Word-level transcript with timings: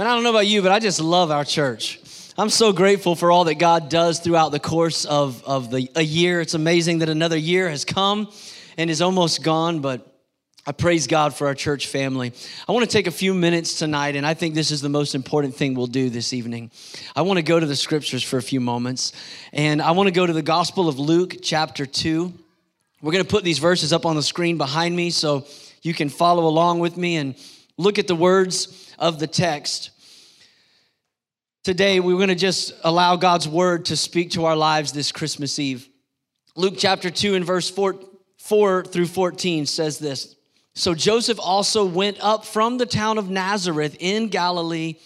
And 0.00 0.08
I 0.08 0.14
don't 0.14 0.22
know 0.22 0.30
about 0.30 0.46
you, 0.46 0.62
but 0.62 0.72
I 0.72 0.78
just 0.78 0.98
love 0.98 1.30
our 1.30 1.44
church. 1.44 2.00
I'm 2.38 2.48
so 2.48 2.72
grateful 2.72 3.14
for 3.14 3.30
all 3.30 3.44
that 3.44 3.56
God 3.56 3.90
does 3.90 4.18
throughout 4.18 4.50
the 4.50 4.58
course 4.58 5.04
of, 5.04 5.44
of 5.44 5.70
the, 5.70 5.90
a 5.94 6.00
year. 6.00 6.40
It's 6.40 6.54
amazing 6.54 7.00
that 7.00 7.10
another 7.10 7.36
year 7.36 7.68
has 7.68 7.84
come 7.84 8.32
and 8.78 8.88
is 8.88 9.02
almost 9.02 9.42
gone, 9.42 9.80
but 9.80 10.10
I 10.66 10.72
praise 10.72 11.06
God 11.06 11.34
for 11.34 11.48
our 11.48 11.54
church 11.54 11.86
family. 11.88 12.32
I 12.66 12.72
want 12.72 12.88
to 12.88 12.90
take 12.90 13.08
a 13.08 13.10
few 13.10 13.34
minutes 13.34 13.78
tonight, 13.78 14.16
and 14.16 14.26
I 14.26 14.32
think 14.32 14.54
this 14.54 14.70
is 14.70 14.80
the 14.80 14.88
most 14.88 15.14
important 15.14 15.54
thing 15.54 15.74
we'll 15.74 15.86
do 15.86 16.08
this 16.08 16.32
evening. 16.32 16.70
I 17.14 17.20
want 17.20 17.36
to 17.36 17.42
go 17.42 17.60
to 17.60 17.66
the 17.66 17.76
scriptures 17.76 18.22
for 18.22 18.38
a 18.38 18.42
few 18.42 18.58
moments, 18.58 19.12
and 19.52 19.82
I 19.82 19.90
want 19.90 20.06
to 20.06 20.14
go 20.14 20.24
to 20.24 20.32
the 20.32 20.40
Gospel 20.40 20.88
of 20.88 20.98
Luke, 20.98 21.42
chapter 21.42 21.84
2. 21.84 22.32
We're 23.02 23.12
going 23.12 23.22
to 23.22 23.30
put 23.30 23.44
these 23.44 23.58
verses 23.58 23.92
up 23.92 24.06
on 24.06 24.16
the 24.16 24.22
screen 24.22 24.56
behind 24.56 24.96
me 24.96 25.10
so 25.10 25.46
you 25.82 25.92
can 25.92 26.08
follow 26.08 26.46
along 26.46 26.78
with 26.78 26.96
me 26.96 27.16
and 27.16 27.34
look 27.80 27.98
at 27.98 28.06
the 28.06 28.14
words 28.14 28.94
of 28.98 29.18
the 29.18 29.26
text. 29.26 29.90
Today, 31.64 31.98
we're 31.98 32.16
going 32.16 32.28
to 32.28 32.34
just 32.34 32.74
allow 32.84 33.16
God's 33.16 33.48
word 33.48 33.86
to 33.86 33.96
speak 33.96 34.32
to 34.32 34.44
our 34.44 34.56
lives 34.56 34.92
this 34.92 35.10
Christmas 35.10 35.58
Eve. 35.58 35.88
Luke 36.56 36.74
chapter 36.76 37.08
2 37.08 37.34
and 37.34 37.44
verse 37.44 37.70
4, 37.70 37.98
4 38.38 38.84
through 38.84 39.06
14 39.06 39.64
says 39.64 39.98
this 39.98 40.36
So 40.74 40.94
Joseph 40.94 41.38
also 41.40 41.86
went 41.86 42.18
up 42.20 42.44
from 42.44 42.76
the 42.76 42.84
town 42.84 43.16
of 43.16 43.30
Nazareth 43.30 43.96
in 43.98 44.28
Galilee 44.28 44.96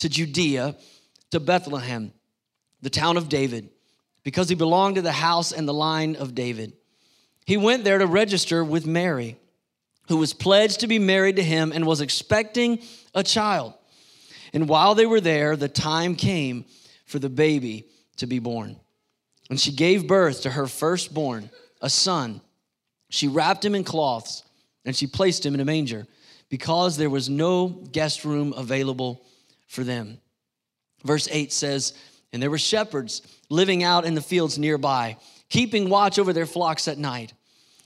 to 0.00 0.08
Judea 0.08 0.76
to 1.30 1.38
Bethlehem, 1.38 2.12
the 2.82 2.90
town 2.90 3.16
of 3.16 3.28
David, 3.28 3.70
because 4.24 4.48
he 4.48 4.56
belonged 4.56 4.96
to 4.96 5.02
the 5.02 5.12
house 5.12 5.52
and 5.52 5.68
the 5.68 5.74
line 5.74 6.16
of 6.16 6.34
David. 6.34 6.72
He 7.46 7.56
went 7.56 7.84
there 7.84 7.98
to 7.98 8.06
register 8.06 8.64
with 8.64 8.86
Mary, 8.86 9.36
who 10.08 10.16
was 10.18 10.32
pledged 10.32 10.80
to 10.80 10.86
be 10.86 10.98
married 10.98 11.36
to 11.36 11.42
him 11.42 11.72
and 11.72 11.86
was 11.86 12.00
expecting 12.00 12.80
a 13.14 13.22
child. 13.22 13.74
And 14.52 14.68
while 14.68 14.94
they 14.94 15.06
were 15.06 15.20
there, 15.20 15.56
the 15.56 15.68
time 15.68 16.14
came 16.14 16.64
for 17.06 17.18
the 17.18 17.30
baby 17.30 17.86
to 18.16 18.26
be 18.26 18.38
born. 18.38 18.76
And 19.50 19.60
she 19.60 19.72
gave 19.72 20.06
birth 20.06 20.42
to 20.42 20.50
her 20.50 20.66
firstborn, 20.66 21.50
a 21.80 21.90
son. 21.90 22.40
She 23.10 23.28
wrapped 23.28 23.64
him 23.64 23.74
in 23.74 23.84
cloths 23.84 24.42
and 24.84 24.94
she 24.94 25.06
placed 25.06 25.44
him 25.44 25.54
in 25.54 25.60
a 25.60 25.64
manger 25.64 26.06
because 26.48 26.96
there 26.96 27.10
was 27.10 27.28
no 27.28 27.68
guest 27.68 28.24
room 28.24 28.52
available 28.56 29.24
for 29.66 29.84
them. 29.84 30.18
Verse 31.04 31.28
8 31.30 31.52
says, 31.52 31.94
And 32.32 32.42
there 32.42 32.50
were 32.50 32.58
shepherds 32.58 33.22
living 33.50 33.82
out 33.82 34.04
in 34.04 34.14
the 34.14 34.22
fields 34.22 34.58
nearby, 34.58 35.16
keeping 35.48 35.88
watch 35.88 36.18
over 36.18 36.32
their 36.32 36.46
flocks 36.46 36.88
at 36.88 36.98
night. 36.98 37.32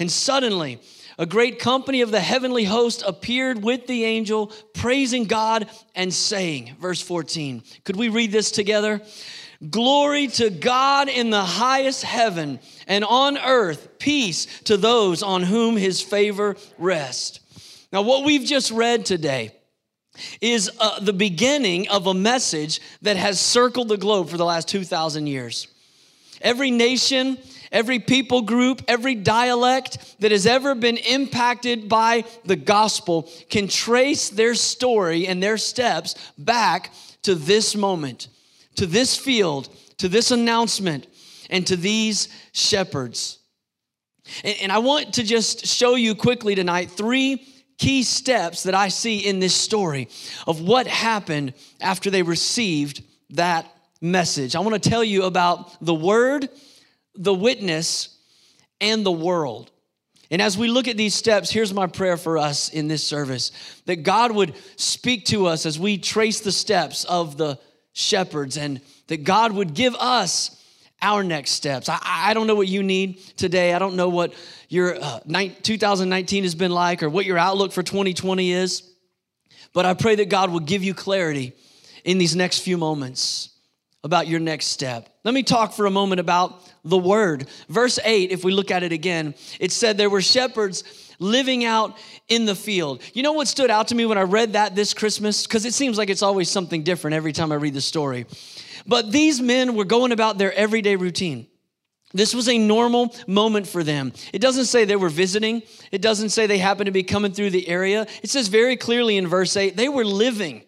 And 0.00 0.10
suddenly, 0.10 0.80
a 1.18 1.26
great 1.26 1.58
company 1.58 2.00
of 2.00 2.10
the 2.10 2.20
heavenly 2.20 2.64
host 2.64 3.04
appeared 3.06 3.62
with 3.62 3.86
the 3.86 4.04
angel, 4.04 4.50
praising 4.72 5.24
God 5.24 5.68
and 5.94 6.12
saying, 6.12 6.74
verse 6.80 7.02
14. 7.02 7.62
Could 7.84 7.96
we 7.96 8.08
read 8.08 8.32
this 8.32 8.50
together? 8.50 9.02
Glory 9.68 10.28
to 10.28 10.48
God 10.48 11.10
in 11.10 11.28
the 11.28 11.44
highest 11.44 12.02
heaven, 12.02 12.60
and 12.86 13.04
on 13.04 13.36
earth, 13.36 13.98
peace 13.98 14.46
to 14.62 14.78
those 14.78 15.22
on 15.22 15.42
whom 15.42 15.76
his 15.76 16.00
favor 16.00 16.56
rests. 16.78 17.40
Now, 17.92 18.00
what 18.00 18.24
we've 18.24 18.46
just 18.46 18.70
read 18.70 19.04
today 19.04 19.54
is 20.40 20.70
uh, 20.80 21.00
the 21.00 21.12
beginning 21.12 21.88
of 21.90 22.06
a 22.06 22.14
message 22.14 22.80
that 23.02 23.18
has 23.18 23.38
circled 23.38 23.88
the 23.88 23.98
globe 23.98 24.30
for 24.30 24.38
the 24.38 24.46
last 24.46 24.66
2,000 24.68 25.26
years. 25.26 25.68
Every 26.40 26.70
nation, 26.70 27.36
every 27.72 27.98
people 27.98 28.42
group, 28.42 28.82
every 28.88 29.14
dialect 29.14 30.16
that 30.20 30.32
has 30.32 30.46
ever 30.46 30.74
been 30.74 30.96
impacted 30.96 31.88
by 31.88 32.24
the 32.44 32.56
gospel 32.56 33.28
can 33.48 33.68
trace 33.68 34.28
their 34.28 34.54
story 34.54 35.26
and 35.26 35.42
their 35.42 35.58
steps 35.58 36.14
back 36.36 36.92
to 37.22 37.34
this 37.34 37.76
moment, 37.76 38.28
to 38.76 38.86
this 38.86 39.16
field, 39.16 39.68
to 39.98 40.08
this 40.08 40.30
announcement, 40.30 41.06
and 41.50 41.66
to 41.66 41.76
these 41.76 42.28
shepherds. 42.52 43.38
And, 44.44 44.70
I 44.70 44.78
want 44.78 45.14
to 45.14 45.22
just 45.24 45.66
show 45.66 45.96
you 45.96 46.14
quickly 46.14 46.54
tonight 46.54 46.90
three 46.90 47.46
key 47.78 48.02
steps 48.02 48.62
that 48.64 48.74
I 48.74 48.88
see 48.88 49.18
in 49.18 49.40
this 49.40 49.54
story 49.54 50.08
of 50.46 50.60
what 50.60 50.86
happened 50.86 51.54
after 51.80 52.10
they 52.10 52.22
received 52.22 53.02
that 53.30 53.66
message. 54.00 54.54
I 54.54 54.60
want 54.60 54.80
to 54.80 54.90
tell 54.90 55.02
you 55.02 55.24
about 55.24 55.84
the 55.84 55.94
word 55.94 56.48
the 57.14 57.34
witness, 57.34 58.16
and 58.80 59.04
the 59.04 59.12
world. 59.12 59.70
And 60.30 60.40
as 60.40 60.56
we 60.56 60.68
look 60.68 60.86
at 60.86 60.96
these 60.96 61.14
steps, 61.14 61.50
here's 61.50 61.74
my 61.74 61.86
prayer 61.86 62.16
for 62.16 62.38
us 62.38 62.68
in 62.68 62.86
this 62.88 63.02
service 63.02 63.50
that 63.86 64.04
God 64.04 64.32
would 64.32 64.54
speak 64.76 65.26
to 65.26 65.46
us 65.46 65.66
as 65.66 65.78
we 65.78 65.98
trace 65.98 66.40
the 66.40 66.52
steps 66.52 67.04
of 67.04 67.36
the 67.36 67.58
shepherds 67.92 68.56
and 68.56 68.80
that 69.08 69.24
God 69.24 69.52
would 69.52 69.74
give 69.74 69.94
us 69.96 70.56
our 71.02 71.24
next 71.24 71.52
steps. 71.52 71.88
I, 71.88 71.98
I 72.02 72.34
don't 72.34 72.46
know 72.46 72.54
what 72.54 72.68
you 72.68 72.82
need 72.82 73.18
today. 73.36 73.74
I 73.74 73.78
don't 73.78 73.96
know 73.96 74.08
what 74.08 74.34
your 74.68 75.02
uh, 75.02 75.20
2019 75.62 76.44
has 76.44 76.54
been 76.54 76.70
like 76.70 77.02
or 77.02 77.10
what 77.10 77.26
your 77.26 77.38
outlook 77.38 77.72
for 77.72 77.82
2020 77.82 78.52
is, 78.52 78.88
but 79.72 79.84
I 79.84 79.94
pray 79.94 80.14
that 80.16 80.28
God 80.28 80.50
will 80.50 80.60
give 80.60 80.84
you 80.84 80.94
clarity 80.94 81.54
in 82.04 82.18
these 82.18 82.36
next 82.36 82.60
few 82.60 82.78
moments 82.78 83.50
about 84.04 84.28
your 84.28 84.40
next 84.40 84.66
step. 84.66 85.09
Let 85.22 85.34
me 85.34 85.42
talk 85.42 85.74
for 85.74 85.86
a 85.86 85.90
moment 85.90 86.20
about 86.20 86.62
the 86.82 86.96
word. 86.96 87.46
Verse 87.68 87.98
8, 88.02 88.30
if 88.30 88.42
we 88.42 88.52
look 88.52 88.70
at 88.70 88.82
it 88.82 88.92
again, 88.92 89.34
it 89.58 89.70
said 89.70 89.98
there 89.98 90.08
were 90.08 90.22
shepherds 90.22 90.82
living 91.18 91.64
out 91.64 91.98
in 92.28 92.46
the 92.46 92.54
field. 92.54 93.02
You 93.12 93.22
know 93.22 93.32
what 93.32 93.46
stood 93.46 93.70
out 93.70 93.88
to 93.88 93.94
me 93.94 94.06
when 94.06 94.16
I 94.16 94.22
read 94.22 94.54
that 94.54 94.74
this 94.74 94.94
Christmas? 94.94 95.46
Because 95.46 95.66
it 95.66 95.74
seems 95.74 95.98
like 95.98 96.08
it's 96.08 96.22
always 96.22 96.48
something 96.48 96.82
different 96.82 97.14
every 97.14 97.32
time 97.32 97.52
I 97.52 97.56
read 97.56 97.74
the 97.74 97.82
story. 97.82 98.24
But 98.86 99.12
these 99.12 99.42
men 99.42 99.74
were 99.74 99.84
going 99.84 100.12
about 100.12 100.38
their 100.38 100.54
everyday 100.54 100.96
routine. 100.96 101.46
This 102.12 102.34
was 102.34 102.48
a 102.48 102.58
normal 102.58 103.14
moment 103.26 103.68
for 103.68 103.84
them. 103.84 104.12
It 104.32 104.40
doesn't 104.40 104.64
say 104.64 104.84
they 104.84 104.96
were 104.96 105.10
visiting. 105.10 105.62
It 105.92 106.02
doesn't 106.02 106.30
say 106.30 106.46
they 106.46 106.58
happened 106.58 106.86
to 106.86 106.92
be 106.92 107.04
coming 107.04 107.32
through 107.32 107.50
the 107.50 107.68
area. 107.68 108.06
It 108.22 108.30
says 108.30 108.48
very 108.48 108.76
clearly 108.76 109.16
in 109.16 109.28
verse 109.28 109.56
8, 109.56 109.76
they 109.76 109.88
were 109.88 110.04
living 110.04 110.64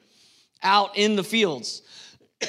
out 0.62 0.96
in 0.96 1.16
the 1.16 1.24
fields. 1.24 1.82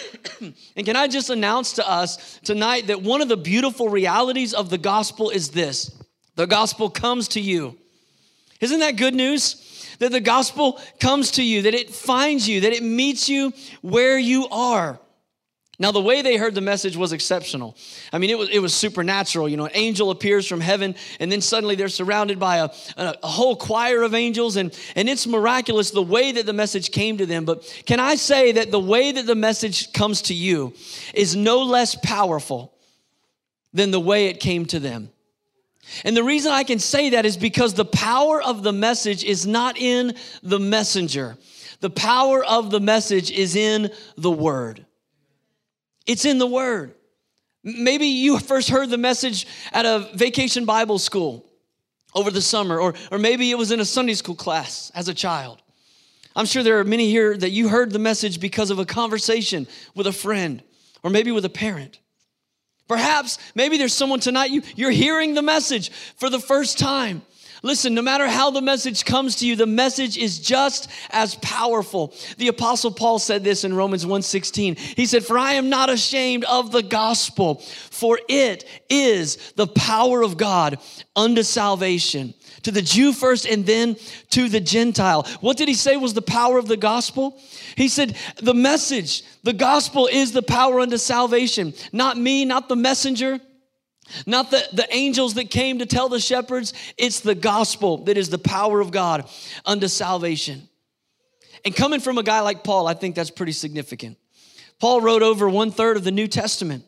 and 0.76 0.86
can 0.86 0.96
I 0.96 1.08
just 1.08 1.30
announce 1.30 1.74
to 1.74 1.90
us 1.90 2.40
tonight 2.44 2.88
that 2.88 3.02
one 3.02 3.22
of 3.22 3.28
the 3.28 3.38
beautiful 3.38 3.90
realities 3.90 4.54
of 4.54 4.70
the 4.70 4.78
gospel 4.78 5.30
is 5.30 5.50
this 5.50 5.92
the 6.36 6.48
gospel 6.48 6.90
comes 6.90 7.28
to 7.30 7.40
you. 7.40 7.78
Isn't 8.60 8.80
that 8.80 8.96
good 8.96 9.14
news? 9.14 9.60
That 10.00 10.12
the 10.12 10.20
gospel 10.20 10.80
comes 11.00 11.32
to 11.32 11.44
you, 11.44 11.64
that 11.64 11.74
it 11.74 11.92
finds 11.92 12.48
you, 12.48 12.62
that 12.62 12.74
it 12.74 12.82
meets 12.82 13.30
you 13.30 13.54
where 13.82 14.18
you 14.18 14.48
are. 14.50 15.00
Now, 15.84 15.92
the 15.92 16.00
way 16.00 16.22
they 16.22 16.38
heard 16.38 16.56
the 16.56 16.62
message 16.62 16.96
was 16.96 17.12
exceptional. 17.12 17.76
I 18.14 18.18
mean, 18.18 18.30
it 18.30 18.38
was, 18.38 18.48
it 18.48 18.60
was 18.60 18.74
supernatural. 18.74 19.50
You 19.50 19.58
know, 19.58 19.66
an 19.66 19.72
angel 19.74 20.12
appears 20.12 20.48
from 20.48 20.62
heaven, 20.62 20.96
and 21.20 21.30
then 21.30 21.42
suddenly 21.42 21.76
they're 21.76 21.90
surrounded 21.90 22.40
by 22.40 22.60
a, 22.60 22.70
a, 22.96 23.28
whole 23.28 23.58
choir 23.58 24.02
of 24.04 24.14
angels, 24.14 24.56
and, 24.56 24.74
and 24.96 25.10
it's 25.10 25.28
miraculous 25.28 25.92
the 25.92 26.02
way 26.02 26.32
that 26.32 26.46
the 26.46 26.54
message 26.54 26.92
came 26.92 27.18
to 27.18 27.26
them. 27.26 27.44
But 27.44 27.64
can 27.86 28.00
I 28.00 28.16
say 28.16 28.54
that 28.54 28.72
the 28.72 28.80
way 28.80 29.12
that 29.12 29.26
the 29.26 29.36
message 29.36 29.92
comes 29.92 30.22
to 30.22 30.34
you 30.34 30.74
is 31.14 31.36
no 31.36 31.64
less 31.64 31.96
powerful 31.96 32.74
than 33.74 33.92
the 33.92 34.00
way 34.00 34.28
it 34.28 34.40
came 34.40 34.66
to 34.68 34.80
them? 34.80 35.10
And 36.06 36.16
the 36.16 36.24
reason 36.24 36.54
I 36.54 36.64
can 36.64 36.80
say 36.80 37.10
that 37.10 37.26
is 37.26 37.36
because 37.36 37.74
the 37.74 37.84
power 37.84 38.42
of 38.42 38.64
the 38.64 38.72
message 38.72 39.26
is 39.26 39.46
not 39.46 39.78
in 39.78 40.16
the 40.42 40.60
messenger, 40.60 41.36
the 41.82 41.90
power 41.90 42.42
of 42.42 42.72
the 42.72 42.80
message 42.80 43.32
is 43.32 43.58
in 43.58 43.92
the 44.16 44.32
word. 44.32 44.86
It's 46.06 46.26
in 46.26 46.38
the 46.38 46.48
Word. 46.48 46.94
Maybe 47.64 48.08
you 48.08 48.40
first 48.52 48.70
heard 48.70 48.90
the 48.90 48.98
message 48.98 49.48
at 49.72 49.86
a 49.86 50.10
vacation 50.14 50.66
Bible 50.66 51.00
school 51.00 51.46
over 52.16 52.30
the 52.30 52.42
summer, 52.42 52.80
or, 52.80 52.94
or 53.12 53.18
maybe 53.18 53.50
it 53.50 53.58
was 53.58 53.72
in 53.72 53.80
a 53.80 53.86
Sunday 53.86 54.14
school 54.14 54.36
class 54.36 54.92
as 54.94 55.08
a 55.08 55.14
child. 55.14 55.62
I'm 56.36 56.46
sure 56.46 56.64
there 56.64 56.80
are 56.80 56.84
many 56.84 57.10
here 57.10 57.36
that 57.38 57.52
you 57.52 57.70
heard 57.70 57.92
the 57.92 58.00
message 58.00 58.40
because 58.40 58.72
of 58.72 58.80
a 58.80 58.86
conversation 58.86 59.68
with 59.96 60.08
a 60.08 60.12
friend, 60.12 60.64
or 61.04 61.10
maybe 61.10 61.32
with 61.32 61.46
a 61.46 61.50
parent. 61.50 62.00
Perhaps, 62.88 63.38
maybe 63.56 63.78
there's 63.78 63.94
someone 63.94 64.20
tonight, 64.20 64.52
you, 64.52 64.62
you're 64.76 64.92
hearing 64.92 65.34
the 65.34 65.42
message 65.42 65.92
for 65.92 66.30
the 66.30 66.40
first 66.40 66.78
time. 66.78 67.22
Listen, 67.66 67.94
no 67.94 68.02
matter 68.02 68.28
how 68.28 68.52
the 68.52 68.62
message 68.62 69.06
comes 69.06 69.38
to 69.38 69.48
you, 69.48 69.56
the 69.56 69.66
message 69.66 70.18
is 70.18 70.38
just 70.38 70.90
as 71.12 71.36
powerful. 71.36 72.14
The 72.38 72.50
apostle 72.50 72.92
Paul 72.92 73.20
said 73.20 73.46
this 73.46 73.64
in 73.64 73.74
Romans 73.74 74.06
1:16. 74.06 74.76
He 74.76 75.06
said, 75.06 75.26
"For 75.26 75.38
I 75.38 75.54
am 75.54 75.70
not 75.70 75.90
ashamed 75.90 76.44
of 76.44 76.74
the 76.74 76.84
gospel, 76.84 77.64
for 77.90 78.20
it 78.28 78.66
is 78.90 79.38
the 79.56 79.68
power 79.68 80.24
of 80.24 80.36
God 80.36 80.78
unto 81.16 81.42
salvation." 81.42 82.34
To 82.64 82.72
the 82.72 82.82
Jew 82.82 83.14
first 83.14 83.46
and 83.46 83.66
then 83.66 83.96
to 84.32 84.50
the 84.50 84.60
Gentile. 84.60 85.26
What 85.40 85.58
did 85.58 85.68
he 85.70 85.74
say 85.74 85.96
was 85.96 86.14
the 86.14 86.22
power 86.22 86.58
of 86.58 86.68
the 86.68 86.78
gospel? 86.78 87.38
He 87.76 87.90
said, 87.90 88.16
The 88.38 88.54
message, 88.54 89.24
the 89.44 89.52
gospel 89.52 90.08
is 90.08 90.32
the 90.32 90.42
power 90.42 90.80
unto 90.80 90.98
salvation. 90.98 91.74
Not 91.92 92.18
me, 92.18 92.46
not 92.46 92.70
the 92.70 92.78
messenger, 92.78 93.42
not 94.26 94.52
the, 94.52 94.64
the 94.74 94.88
angels 94.94 95.36
that 95.36 95.50
came 95.50 95.80
to 95.80 95.86
tell 95.86 96.10
the 96.10 96.20
shepherds, 96.20 96.74
it's 96.98 97.22
the 97.22 97.36
gospel 97.36 97.98
that 98.06 98.18
is 98.18 98.30
the 98.30 98.38
power 98.38 98.80
of 98.80 98.92
God 98.92 99.30
unto 99.66 99.88
salvation. 99.88 100.68
And 101.66 101.76
coming 101.76 102.00
from 102.00 102.18
a 102.18 102.24
guy 102.24 102.42
like 102.42 102.64
Paul, 102.64 102.88
I 102.88 102.94
think 102.94 103.16
that's 103.16 103.32
pretty 103.32 103.54
significant. 103.54 104.18
Paul 104.80 105.02
wrote 105.02 105.24
over 105.24 105.48
one 105.48 105.72
third 105.72 105.96
of 105.96 106.04
the 106.04 106.12
New 106.12 106.28
Testament. 106.28 106.84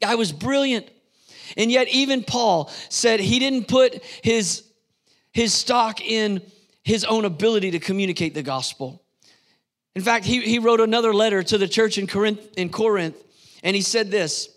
Guy 0.00 0.16
was 0.16 0.32
brilliant. 0.32 0.88
And 1.56 1.70
yet, 1.70 1.88
even 1.88 2.24
Paul 2.24 2.70
said 2.88 3.20
he 3.20 3.38
didn't 3.38 3.68
put 3.68 4.02
his, 4.22 4.64
his 5.32 5.52
stock 5.52 6.00
in 6.00 6.42
his 6.82 7.04
own 7.04 7.24
ability 7.24 7.72
to 7.72 7.78
communicate 7.78 8.34
the 8.34 8.42
gospel. 8.42 9.02
In 9.94 10.02
fact, 10.02 10.24
he, 10.24 10.40
he 10.40 10.58
wrote 10.58 10.80
another 10.80 11.14
letter 11.14 11.42
to 11.44 11.58
the 11.58 11.68
church 11.68 11.98
in 11.98 12.06
Corinth, 12.06 12.40
in 12.56 12.70
Corinth, 12.70 13.16
and 13.62 13.76
he 13.76 13.82
said 13.82 14.10
this 14.10 14.53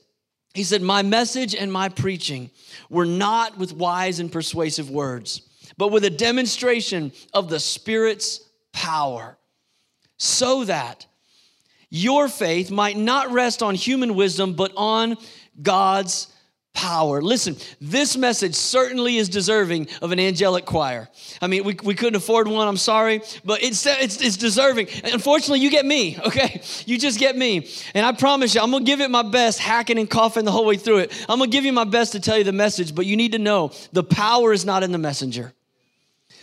he 0.58 0.64
said, 0.64 0.82
My 0.82 1.04
message 1.04 1.54
and 1.54 1.72
my 1.72 1.88
preaching 1.88 2.50
were 2.90 3.06
not 3.06 3.60
with 3.60 3.74
wise 3.74 4.20
and 4.20 4.32
persuasive 4.32 4.90
words, 4.90 5.44
but 5.78 5.92
with 5.92 6.04
a 6.04 6.10
demonstration 6.10 7.12
of 7.32 7.48
the 7.48 7.60
Spirit's 7.60 8.42
power, 8.74 9.38
so 10.18 10.64
that 10.64 11.06
your 11.92 12.28
faith 12.28 12.72
might 12.72 12.98
not 12.98 13.32
rest 13.32 13.62
on 13.62 13.76
human 13.76 14.16
wisdom, 14.16 14.54
but 14.54 14.74
on 14.76 15.18
God's 15.62 16.28
power. 16.78 17.24
Listen, 17.24 17.58
this 17.82 18.16
message 18.16 18.54
certainly 18.54 19.18
is 19.18 19.30
deserving 19.30 19.88
of 20.04 20.12
an 20.12 20.20
angelic 20.20 20.64
choir. 20.66 21.10
I 21.42 21.48
mean, 21.48 21.64
we, 21.64 21.76
we 21.84 21.96
couldn't 21.96 22.16
afford 22.16 22.48
one, 22.48 22.68
I'm 22.68 22.78
sorry, 22.78 23.22
but 23.44 23.64
it's, 23.64 23.84
it's, 23.88 24.22
it's 24.22 24.38
deserving. 24.38 24.88
Unfortunately, 25.04 25.60
you 25.60 25.72
get 25.72 25.88
me, 25.88 26.20
okay? 26.28 26.62
You 26.86 27.00
just 27.00 27.18
get 27.18 27.36
me. 27.36 27.68
And 27.96 28.06
I 28.06 28.12
promise 28.12 28.54
you, 28.54 28.62
I'm 28.62 28.70
gonna 28.70 28.86
give 28.86 29.02
it 29.02 29.10
my 29.10 29.24
best, 29.24 29.58
hacking 29.58 29.98
and 29.98 30.08
coughing 30.08 30.46
the 30.46 30.52
whole 30.52 30.68
way 30.68 30.78
through 30.78 31.00
it. 31.00 31.26
I'm 31.28 31.40
gonna 31.40 31.50
give 31.50 31.66
you 31.66 31.74
my 31.74 31.84
best 31.84 32.12
to 32.12 32.20
tell 32.20 32.38
you 32.38 32.44
the 32.44 32.52
message, 32.52 32.94
but 32.94 33.08
you 33.08 33.18
need 33.18 33.32
to 33.32 33.40
know 33.40 33.72
the 33.92 34.04
power 34.04 34.54
is 34.54 34.64
not 34.64 34.84
in 34.84 34.92
the 34.92 35.00
messenger. 35.00 35.54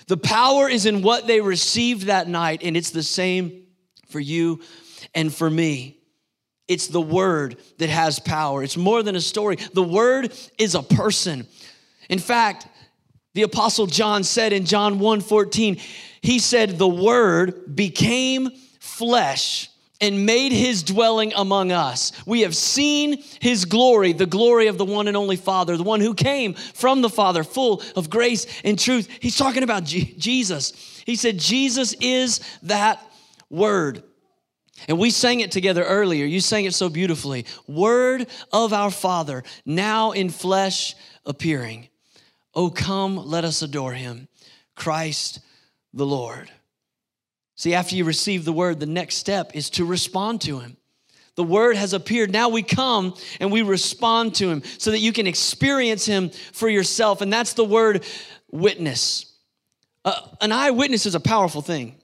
The 0.09 0.17
power 0.17 0.69
is 0.69 0.85
in 0.85 1.03
what 1.03 1.29
they 1.29 1.41
received 1.41 2.07
that 2.07 2.27
night, 2.27 2.63
and 2.65 2.77
it's 2.77 2.91
the 2.91 3.05
same 3.05 3.67
for 4.09 4.19
you 4.19 4.63
and 5.15 5.33
for 5.33 5.49
me. 5.49 6.01
It's 6.67 6.89
the 6.89 7.01
word 7.01 7.57
that 7.79 7.91
has 7.91 8.19
power. 8.19 8.63
It's 8.63 8.77
more 8.77 9.03
than 9.03 9.17
a 9.17 9.21
story. 9.21 9.57
The 9.57 9.83
word 9.83 10.33
is 10.59 10.75
a 10.75 10.83
person. 10.83 11.47
In 12.09 12.19
fact, 12.19 12.67
the 13.35 13.43
apostle 13.43 13.87
John 13.87 14.25
said 14.25 14.53
in 14.53 14.65
John 14.65 14.99
1:14, 14.99 15.81
he 16.23 16.39
said 16.39 16.79
the 16.79 16.89
word 16.89 17.77
became 17.77 18.51
flesh 18.81 19.69
and 20.01 20.27
made 20.27 20.53
his 20.53 20.83
dwelling 20.83 21.33
among 21.35 21.73
us. 21.73 22.13
We 22.27 22.43
have 22.43 22.55
seen 22.55 23.23
his 23.41 23.65
glory, 23.65 24.13
the 24.13 24.27
glory 24.27 24.67
of 24.67 24.79
the 24.79 24.85
one 24.85 25.09
and 25.09 25.17
only 25.17 25.37
Father, 25.37 25.77
the 25.77 25.83
one 25.83 26.01
who 26.01 26.15
came 26.15 26.55
from 26.55 27.03
the 27.03 27.09
Father, 27.09 27.45
full 27.45 27.83
of 27.97 28.11
grace 28.11 28.47
and 28.65 28.79
truth. 28.79 29.09
He's 29.21 29.37
talking 29.37 29.63
about 29.63 29.85
G- 29.85 30.15
Jesus. 30.19 30.73
He 31.07 31.17
said 31.17 31.39
Jesus 31.39 31.95
is 32.01 32.41
that 32.65 33.01
word. 33.51 34.03
And 34.89 34.99
we 34.99 35.11
sang 35.11 35.41
it 35.41 35.53
together 35.53 35.85
earlier. 35.85 36.27
You 36.27 36.41
sang 36.41 36.65
it 36.65 36.75
so 36.75 36.89
beautifully. 36.89 37.47
Word 37.67 38.27
of 38.53 38.73
our 38.73 38.91
Father, 38.91 39.45
now 39.65 40.13
in 40.13 40.31
flesh 40.31 40.95
appearing. 41.25 41.89
Oh, 42.55 42.71
come, 42.71 43.17
let 43.17 43.45
us 43.45 43.63
adore 43.63 43.93
him, 43.93 44.29
Christ 44.75 45.41
the 45.93 46.07
Lord. 46.07 46.51
See, 47.57 47.75
after 47.75 47.95
you 47.95 48.05
receive 48.05 48.45
the 48.45 48.53
word, 48.53 48.81
the 48.81 48.87
next 48.87 49.17
step 49.17 49.53
is 49.55 49.71
to 49.71 49.85
respond 49.85 50.41
to 50.43 50.59
him. 50.59 50.77
The 51.37 51.45
word 51.45 51.77
has 51.77 51.93
appeared. 51.93 52.33
Now 52.33 52.49
we 52.49 52.63
come 52.63 53.15
and 53.41 53.51
we 53.51 53.63
respond 53.63 54.37
to 54.37 54.49
him 54.49 54.63
so 54.79 54.91
that 54.91 55.01
you 55.01 55.13
can 55.13 55.27
experience 55.27 56.05
him 56.05 56.31
for 56.53 56.69
yourself. 56.69 57.21
And 57.21 57.33
that's 57.33 57.55
the 57.55 57.65
word 57.65 58.05
witness. 58.51 59.33
Uh, 60.05 60.21
an 60.41 60.53
eyewitness 60.53 61.07
is 61.07 61.15
a 61.15 61.21
powerful 61.21 61.63
thing. 61.63 61.97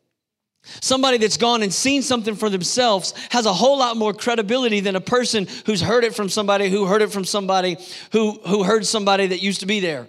Somebody 0.62 1.18
that's 1.18 1.36
gone 1.36 1.62
and 1.62 1.72
seen 1.72 2.02
something 2.02 2.34
for 2.34 2.50
themselves 2.50 3.14
has 3.30 3.46
a 3.46 3.52
whole 3.52 3.78
lot 3.78 3.96
more 3.96 4.12
credibility 4.12 4.80
than 4.80 4.94
a 4.94 5.00
person 5.00 5.46
who's 5.66 5.80
heard 5.80 6.04
it 6.04 6.14
from 6.14 6.28
somebody 6.28 6.68
who 6.68 6.84
heard 6.84 7.02
it 7.02 7.10
from 7.10 7.24
somebody 7.24 7.76
who, 8.12 8.32
who 8.46 8.62
heard 8.62 8.86
somebody 8.86 9.28
that 9.28 9.42
used 9.42 9.60
to 9.60 9.66
be 9.66 9.80
there. 9.80 10.08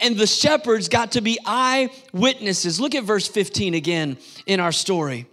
And 0.00 0.16
the 0.16 0.26
shepherds 0.26 0.88
got 0.88 1.12
to 1.12 1.20
be 1.20 1.38
eyewitnesses. 1.44 2.80
Look 2.80 2.94
at 2.94 3.04
verse 3.04 3.28
15 3.28 3.74
again 3.74 4.16
in 4.46 4.58
our 4.58 4.72
story. 4.72 5.26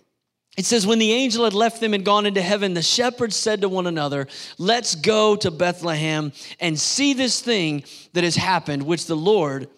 It 0.57 0.65
says, 0.65 0.85
When 0.85 0.99
the 0.99 1.13
angel 1.13 1.45
had 1.45 1.53
left 1.53 1.79
them 1.79 1.93
and 1.93 2.05
gone 2.05 2.25
into 2.25 2.41
heaven, 2.41 2.73
the 2.73 2.81
shepherds 2.81 3.35
said 3.35 3.61
to 3.61 3.69
one 3.69 3.87
another, 3.87 4.27
Let's 4.57 4.93
go 4.93 5.35
to 5.37 5.49
Bethlehem 5.49 6.33
and 6.59 6.77
see 6.77 7.13
this 7.13 7.41
thing 7.41 7.83
that 8.13 8.23
has 8.23 8.35
happened, 8.35 8.83
which 8.83 9.05
the 9.07 9.15
Lord 9.15 9.69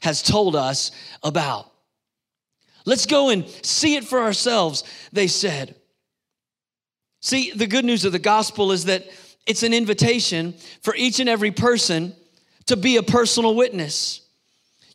has 0.00 0.22
told 0.22 0.54
us 0.54 0.92
about. 1.22 1.70
Let's 2.88 3.04
go 3.04 3.28
and 3.28 3.46
see 3.62 3.96
it 3.96 4.04
for 4.04 4.18
ourselves, 4.18 4.82
they 5.12 5.26
said. 5.26 5.74
See, 7.20 7.50
the 7.50 7.66
good 7.66 7.84
news 7.84 8.06
of 8.06 8.12
the 8.12 8.18
gospel 8.18 8.72
is 8.72 8.86
that 8.86 9.04
it's 9.46 9.62
an 9.62 9.74
invitation 9.74 10.54
for 10.80 10.94
each 10.96 11.20
and 11.20 11.28
every 11.28 11.50
person 11.50 12.14
to 12.64 12.78
be 12.78 12.96
a 12.96 13.02
personal 13.02 13.54
witness. 13.54 14.22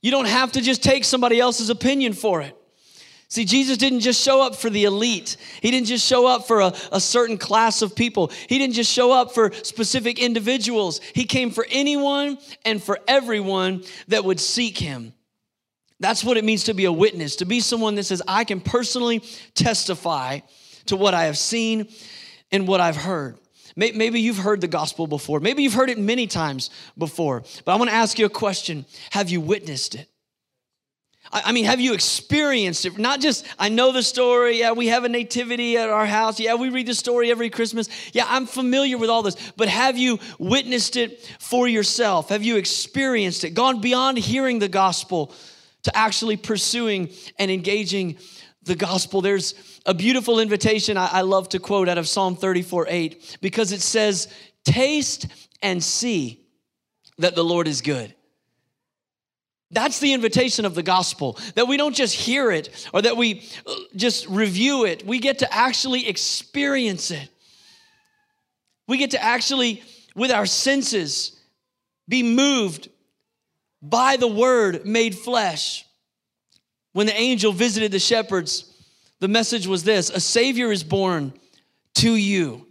You 0.01 0.09
don't 0.09 0.25
have 0.25 0.53
to 0.53 0.61
just 0.61 0.81
take 0.81 1.03
somebody 1.03 1.39
else's 1.39 1.69
opinion 1.69 2.13
for 2.13 2.41
it. 2.41 2.57
See, 3.27 3.45
Jesus 3.45 3.77
didn't 3.77 3.99
just 3.99 4.19
show 4.19 4.41
up 4.41 4.55
for 4.55 4.71
the 4.71 4.85
elite. 4.85 5.37
He 5.61 5.69
didn't 5.69 5.87
just 5.87 6.07
show 6.07 6.25
up 6.25 6.47
for 6.47 6.61
a, 6.61 6.73
a, 6.91 6.99
certain 6.99 7.37
class 7.37 7.83
of 7.83 7.95
people. 7.95 8.31
He 8.49 8.57
didn't 8.57 8.73
just 8.73 8.91
show 8.91 9.11
up 9.11 9.33
for 9.35 9.51
specific 9.51 10.17
individuals. 10.17 10.99
He 11.13 11.25
came 11.25 11.51
for 11.51 11.67
anyone 11.69 12.39
and 12.65 12.81
for 12.81 12.99
everyone 13.07 13.83
that 14.07 14.25
would 14.25 14.39
seek 14.39 14.79
him. 14.79 15.13
That's 15.99 16.23
what 16.23 16.37
it 16.37 16.43
means 16.43 16.65
to 16.65 16.73
be 16.73 16.85
a 16.85 16.91
witness, 16.91 17.37
to 17.37 17.45
be 17.45 17.59
someone 17.59 17.95
that 17.95 18.03
says, 18.03 18.21
I 18.27 18.43
can 18.43 18.59
personally 18.59 19.21
testify 19.55 20.39
to 20.87 20.95
what 20.95 21.13
I 21.13 21.25
have 21.25 21.37
seen 21.37 21.87
and 22.51 22.67
what 22.67 22.81
I've 22.81 22.97
heard. 22.97 23.37
Maybe 23.75 24.21
you've 24.21 24.37
heard 24.37 24.61
the 24.61 24.67
gospel 24.67 25.07
before. 25.07 25.39
Maybe 25.39 25.63
you've 25.63 25.73
heard 25.73 25.89
it 25.89 25.97
many 25.97 26.27
times 26.27 26.69
before. 26.97 27.43
But 27.65 27.73
I 27.73 27.75
want 27.75 27.89
to 27.89 27.95
ask 27.95 28.19
you 28.19 28.25
a 28.25 28.29
question 28.29 28.85
Have 29.11 29.29
you 29.29 29.41
witnessed 29.41 29.95
it? 29.95 30.07
I 31.31 31.51
mean, 31.51 31.65
have 31.65 31.79
you 31.79 31.93
experienced 31.93 32.85
it? 32.85 32.97
Not 32.99 33.21
just, 33.21 33.47
I 33.57 33.69
know 33.69 33.91
the 33.91 34.03
story. 34.03 34.59
Yeah, 34.59 34.73
we 34.73 34.87
have 34.87 35.03
a 35.03 35.09
nativity 35.09 35.77
at 35.77 35.89
our 35.89 36.05
house. 36.05 36.39
Yeah, 36.39 36.55
we 36.55 36.69
read 36.69 36.85
the 36.85 36.93
story 36.93 37.31
every 37.31 37.49
Christmas. 37.49 37.89
Yeah, 38.11 38.25
I'm 38.27 38.45
familiar 38.45 38.97
with 38.97 39.09
all 39.09 39.23
this. 39.23 39.35
But 39.55 39.69
have 39.69 39.97
you 39.97 40.19
witnessed 40.37 40.95
it 40.95 41.25
for 41.39 41.67
yourself? 41.67 42.29
Have 42.29 42.43
you 42.43 42.57
experienced 42.57 43.45
it? 43.45 43.51
Gone 43.51 43.79
beyond 43.81 44.19
hearing 44.19 44.59
the 44.59 44.67
gospel 44.67 45.33
to 45.83 45.95
actually 45.95 46.37
pursuing 46.37 47.09
and 47.37 47.51
engaging 47.51 48.17
the 48.63 48.75
gospel. 48.75 49.21
There's 49.21 49.81
a 49.85 49.93
beautiful 49.93 50.39
invitation 50.39 50.97
I, 50.97 51.07
I 51.07 51.21
love 51.21 51.49
to 51.49 51.59
quote 51.59 51.89
out 51.89 51.97
of 51.97 52.07
Psalm 52.07 52.35
34 52.35 52.87
8 52.89 53.37
because 53.41 53.71
it 53.71 53.81
says, 53.81 54.33
Taste 54.65 55.27
and 55.61 55.83
see 55.83 56.45
that 57.17 57.35
the 57.35 57.43
Lord 57.43 57.67
is 57.67 57.81
good. 57.81 58.13
That's 59.71 59.99
the 59.99 60.13
invitation 60.13 60.65
of 60.65 60.75
the 60.75 60.83
gospel, 60.83 61.37
that 61.55 61.67
we 61.67 61.77
don't 61.77 61.95
just 61.95 62.15
hear 62.15 62.51
it 62.51 62.87
or 62.93 63.01
that 63.01 63.17
we 63.17 63.43
uh, 63.65 63.73
just 63.95 64.27
review 64.27 64.85
it. 64.85 65.05
We 65.05 65.19
get 65.19 65.39
to 65.39 65.51
actually 65.51 66.07
experience 66.07 67.09
it. 67.09 67.27
We 68.87 68.97
get 68.97 69.11
to 69.11 69.23
actually, 69.23 69.81
with 70.15 70.31
our 70.31 70.45
senses, 70.45 71.39
be 72.07 72.21
moved 72.21 72.89
by 73.83 74.15
the 74.15 74.27
word 74.27 74.85
made 74.85 75.15
flesh. 75.15 75.85
When 76.93 77.05
the 77.05 77.15
angel 77.15 77.51
visited 77.51 77.91
the 77.91 77.99
shepherds, 77.99 78.71
the 79.19 79.27
message 79.27 79.67
was 79.67 79.83
this 79.83 80.09
a 80.09 80.19
Savior 80.19 80.71
is 80.71 80.83
born 80.83 81.33
to 81.95 82.15
you. 82.15 82.65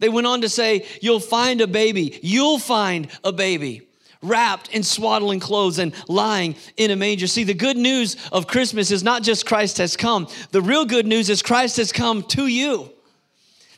They 0.00 0.08
went 0.08 0.26
on 0.26 0.40
to 0.40 0.48
say, 0.48 0.86
You'll 1.00 1.20
find 1.20 1.60
a 1.60 1.66
baby, 1.66 2.18
you'll 2.22 2.58
find 2.58 3.08
a 3.22 3.32
baby 3.32 3.82
wrapped 4.22 4.70
in 4.70 4.82
swaddling 4.82 5.38
clothes 5.38 5.78
and 5.78 5.94
lying 6.08 6.56
in 6.76 6.90
a 6.90 6.96
manger. 6.96 7.26
See, 7.26 7.44
the 7.44 7.54
good 7.54 7.76
news 7.76 8.16
of 8.32 8.46
Christmas 8.46 8.90
is 8.90 9.04
not 9.04 9.22
just 9.22 9.46
Christ 9.46 9.78
has 9.78 9.96
come, 9.96 10.28
the 10.50 10.62
real 10.62 10.86
good 10.86 11.06
news 11.06 11.28
is 11.28 11.42
Christ 11.42 11.76
has 11.76 11.92
come 11.92 12.22
to 12.24 12.46
you. 12.46 12.90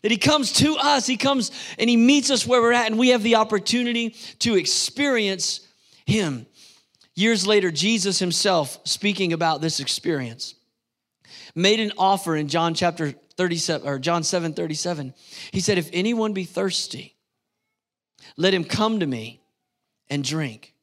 That 0.02 0.12
he 0.12 0.16
comes 0.16 0.52
to 0.54 0.76
us, 0.76 1.07
he 1.07 1.16
comes 1.16 1.50
and 1.76 1.90
he 1.90 1.97
meets 1.97 2.30
us 2.30 2.47
where 2.47 2.62
we're 2.62 2.73
at, 2.73 2.87
and 2.87 2.99
we 2.99 3.09
have 3.09 3.25
the 3.25 3.35
opportunity 3.35 4.11
to 4.38 4.54
experience 4.54 5.67
him. 6.09 6.47
Years 7.15 7.47
later, 7.47 7.71
Jesus 7.71 8.19
himself, 8.19 8.79
speaking 8.85 9.33
about 9.33 9.61
this 9.61 9.81
experience, 9.81 10.55
made 11.55 11.81
an 11.81 11.93
offer 11.99 12.37
in 12.37 12.49
John 12.49 12.75
chapter 12.75 13.12
37 13.37 13.88
or 13.88 13.99
John 13.99 14.23
7 14.23 14.55
37. 14.55 15.15
He 15.53 15.61
said, 15.61 15.79
If 15.79 15.91
anyone 15.93 16.33
be 16.33 16.45
thirsty, 16.45 17.17
let 18.37 18.55
him 18.55 18.65
come 18.65 19.00
to 19.00 19.07
me 19.07 19.41
and 20.09 20.25
drink 20.25 20.75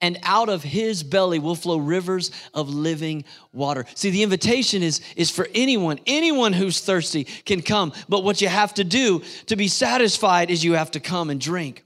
and 0.00 0.18
out 0.22 0.48
of 0.48 0.62
his 0.62 1.02
belly 1.02 1.38
will 1.38 1.54
flow 1.54 1.78
rivers 1.78 2.30
of 2.54 2.68
living 2.68 3.24
water. 3.52 3.86
See, 3.94 4.10
the 4.10 4.22
invitation 4.22 4.82
is, 4.82 5.00
is 5.16 5.30
for 5.30 5.48
anyone, 5.54 6.00
anyone 6.06 6.52
who's 6.52 6.80
thirsty 6.80 7.24
can 7.24 7.62
come. 7.62 7.92
But 8.08 8.24
what 8.24 8.40
you 8.40 8.48
have 8.48 8.74
to 8.74 8.84
do 8.84 9.22
to 9.46 9.56
be 9.56 9.68
satisfied 9.68 10.50
is 10.50 10.64
you 10.64 10.74
have 10.74 10.90
to 10.92 11.00
come 11.00 11.30
and 11.30 11.40
drink. 11.40 11.84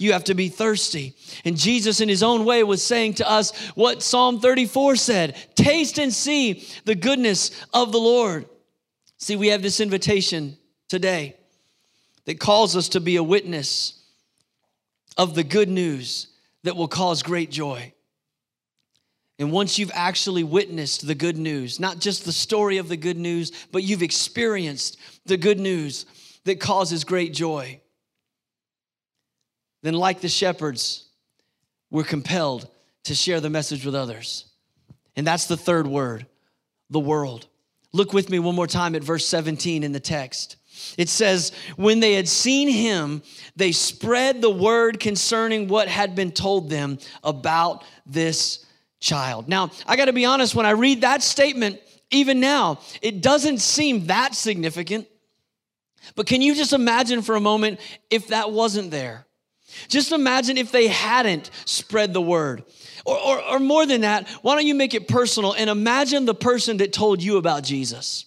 You 0.00 0.14
have 0.14 0.24
to 0.24 0.34
be 0.34 0.48
thirsty. 0.48 1.14
And 1.44 1.58
Jesus, 1.58 2.00
in 2.00 2.08
his 2.08 2.22
own 2.22 2.46
way, 2.46 2.62
was 2.64 2.82
saying 2.82 3.14
to 3.14 3.30
us 3.30 3.54
what 3.74 4.02
Psalm 4.02 4.40
34 4.40 4.96
said 4.96 5.36
Taste 5.54 5.98
and 5.98 6.10
see 6.10 6.66
the 6.86 6.94
goodness 6.94 7.50
of 7.74 7.92
the 7.92 7.98
Lord. 7.98 8.46
See, 9.18 9.36
we 9.36 9.48
have 9.48 9.60
this 9.60 9.78
invitation 9.78 10.56
today 10.88 11.36
that 12.24 12.40
calls 12.40 12.76
us 12.76 12.88
to 12.90 13.00
be 13.00 13.16
a 13.16 13.22
witness 13.22 14.02
of 15.18 15.34
the 15.34 15.44
good 15.44 15.68
news 15.68 16.28
that 16.62 16.76
will 16.76 16.88
cause 16.88 17.22
great 17.22 17.50
joy. 17.50 17.92
And 19.38 19.52
once 19.52 19.78
you've 19.78 19.92
actually 19.92 20.44
witnessed 20.44 21.06
the 21.06 21.14
good 21.14 21.36
news, 21.36 21.78
not 21.78 21.98
just 21.98 22.24
the 22.24 22.32
story 22.32 22.78
of 22.78 22.88
the 22.88 22.96
good 22.96 23.18
news, 23.18 23.52
but 23.70 23.82
you've 23.82 24.02
experienced 24.02 24.98
the 25.26 25.36
good 25.36 25.60
news 25.60 26.06
that 26.44 26.58
causes 26.58 27.04
great 27.04 27.34
joy, 27.34 27.82
then, 29.82 29.94
like 29.94 30.20
the 30.20 30.28
shepherds, 30.28 31.08
we're 31.90 32.04
compelled 32.04 32.68
to 33.04 33.14
share 33.14 33.40
the 33.40 33.50
message 33.50 33.84
with 33.84 33.94
others. 33.94 34.46
And 35.16 35.26
that's 35.26 35.46
the 35.46 35.56
third 35.56 35.86
word 35.86 36.26
the 36.90 37.00
world. 37.00 37.46
Look 37.92 38.12
with 38.12 38.30
me 38.30 38.38
one 38.38 38.54
more 38.54 38.66
time 38.66 38.94
at 38.94 39.02
verse 39.02 39.26
17 39.26 39.82
in 39.82 39.92
the 39.92 40.00
text. 40.00 40.56
It 40.96 41.08
says, 41.08 41.52
When 41.76 42.00
they 42.00 42.14
had 42.14 42.28
seen 42.28 42.68
him, 42.68 43.22
they 43.56 43.72
spread 43.72 44.40
the 44.40 44.50
word 44.50 45.00
concerning 45.00 45.68
what 45.68 45.88
had 45.88 46.14
been 46.14 46.32
told 46.32 46.70
them 46.70 46.98
about 47.22 47.84
this 48.06 48.64
child. 49.00 49.48
Now, 49.48 49.70
I 49.86 49.96
got 49.96 50.06
to 50.06 50.12
be 50.12 50.24
honest, 50.24 50.54
when 50.54 50.66
I 50.66 50.70
read 50.70 51.02
that 51.02 51.22
statement, 51.22 51.80
even 52.10 52.40
now, 52.40 52.80
it 53.02 53.22
doesn't 53.22 53.58
seem 53.58 54.06
that 54.06 54.34
significant. 54.34 55.06
But 56.14 56.26
can 56.26 56.42
you 56.42 56.54
just 56.54 56.72
imagine 56.72 57.22
for 57.22 57.34
a 57.34 57.40
moment 57.40 57.80
if 58.08 58.28
that 58.28 58.52
wasn't 58.52 58.90
there? 58.90 59.26
Just 59.88 60.12
imagine 60.12 60.56
if 60.58 60.72
they 60.72 60.88
hadn't 60.88 61.50
spread 61.64 62.12
the 62.12 62.20
word. 62.20 62.64
Or, 63.04 63.18
or, 63.18 63.42
or 63.42 63.58
more 63.58 63.86
than 63.86 64.02
that, 64.02 64.28
why 64.42 64.54
don't 64.54 64.66
you 64.66 64.74
make 64.74 64.94
it 64.94 65.08
personal 65.08 65.52
and 65.52 65.70
imagine 65.70 66.24
the 66.24 66.34
person 66.34 66.78
that 66.78 66.92
told 66.92 67.22
you 67.22 67.36
about 67.36 67.64
Jesus? 67.64 68.26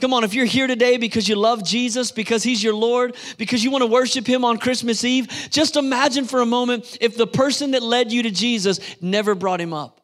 Come 0.00 0.14
on, 0.14 0.24
if 0.24 0.34
you're 0.34 0.46
here 0.46 0.66
today 0.66 0.96
because 0.96 1.28
you 1.28 1.36
love 1.36 1.64
Jesus, 1.64 2.12
because 2.12 2.42
He's 2.42 2.62
your 2.62 2.74
Lord, 2.74 3.14
because 3.36 3.62
you 3.62 3.70
want 3.70 3.82
to 3.82 3.86
worship 3.86 4.26
Him 4.26 4.44
on 4.44 4.58
Christmas 4.58 5.04
Eve, 5.04 5.28
just 5.50 5.76
imagine 5.76 6.24
for 6.24 6.40
a 6.40 6.46
moment 6.46 6.98
if 7.00 7.16
the 7.16 7.26
person 7.26 7.72
that 7.72 7.82
led 7.82 8.10
you 8.10 8.22
to 8.22 8.30
Jesus 8.30 8.80
never 9.00 9.34
brought 9.34 9.60
Him 9.60 9.72
up. 9.72 10.00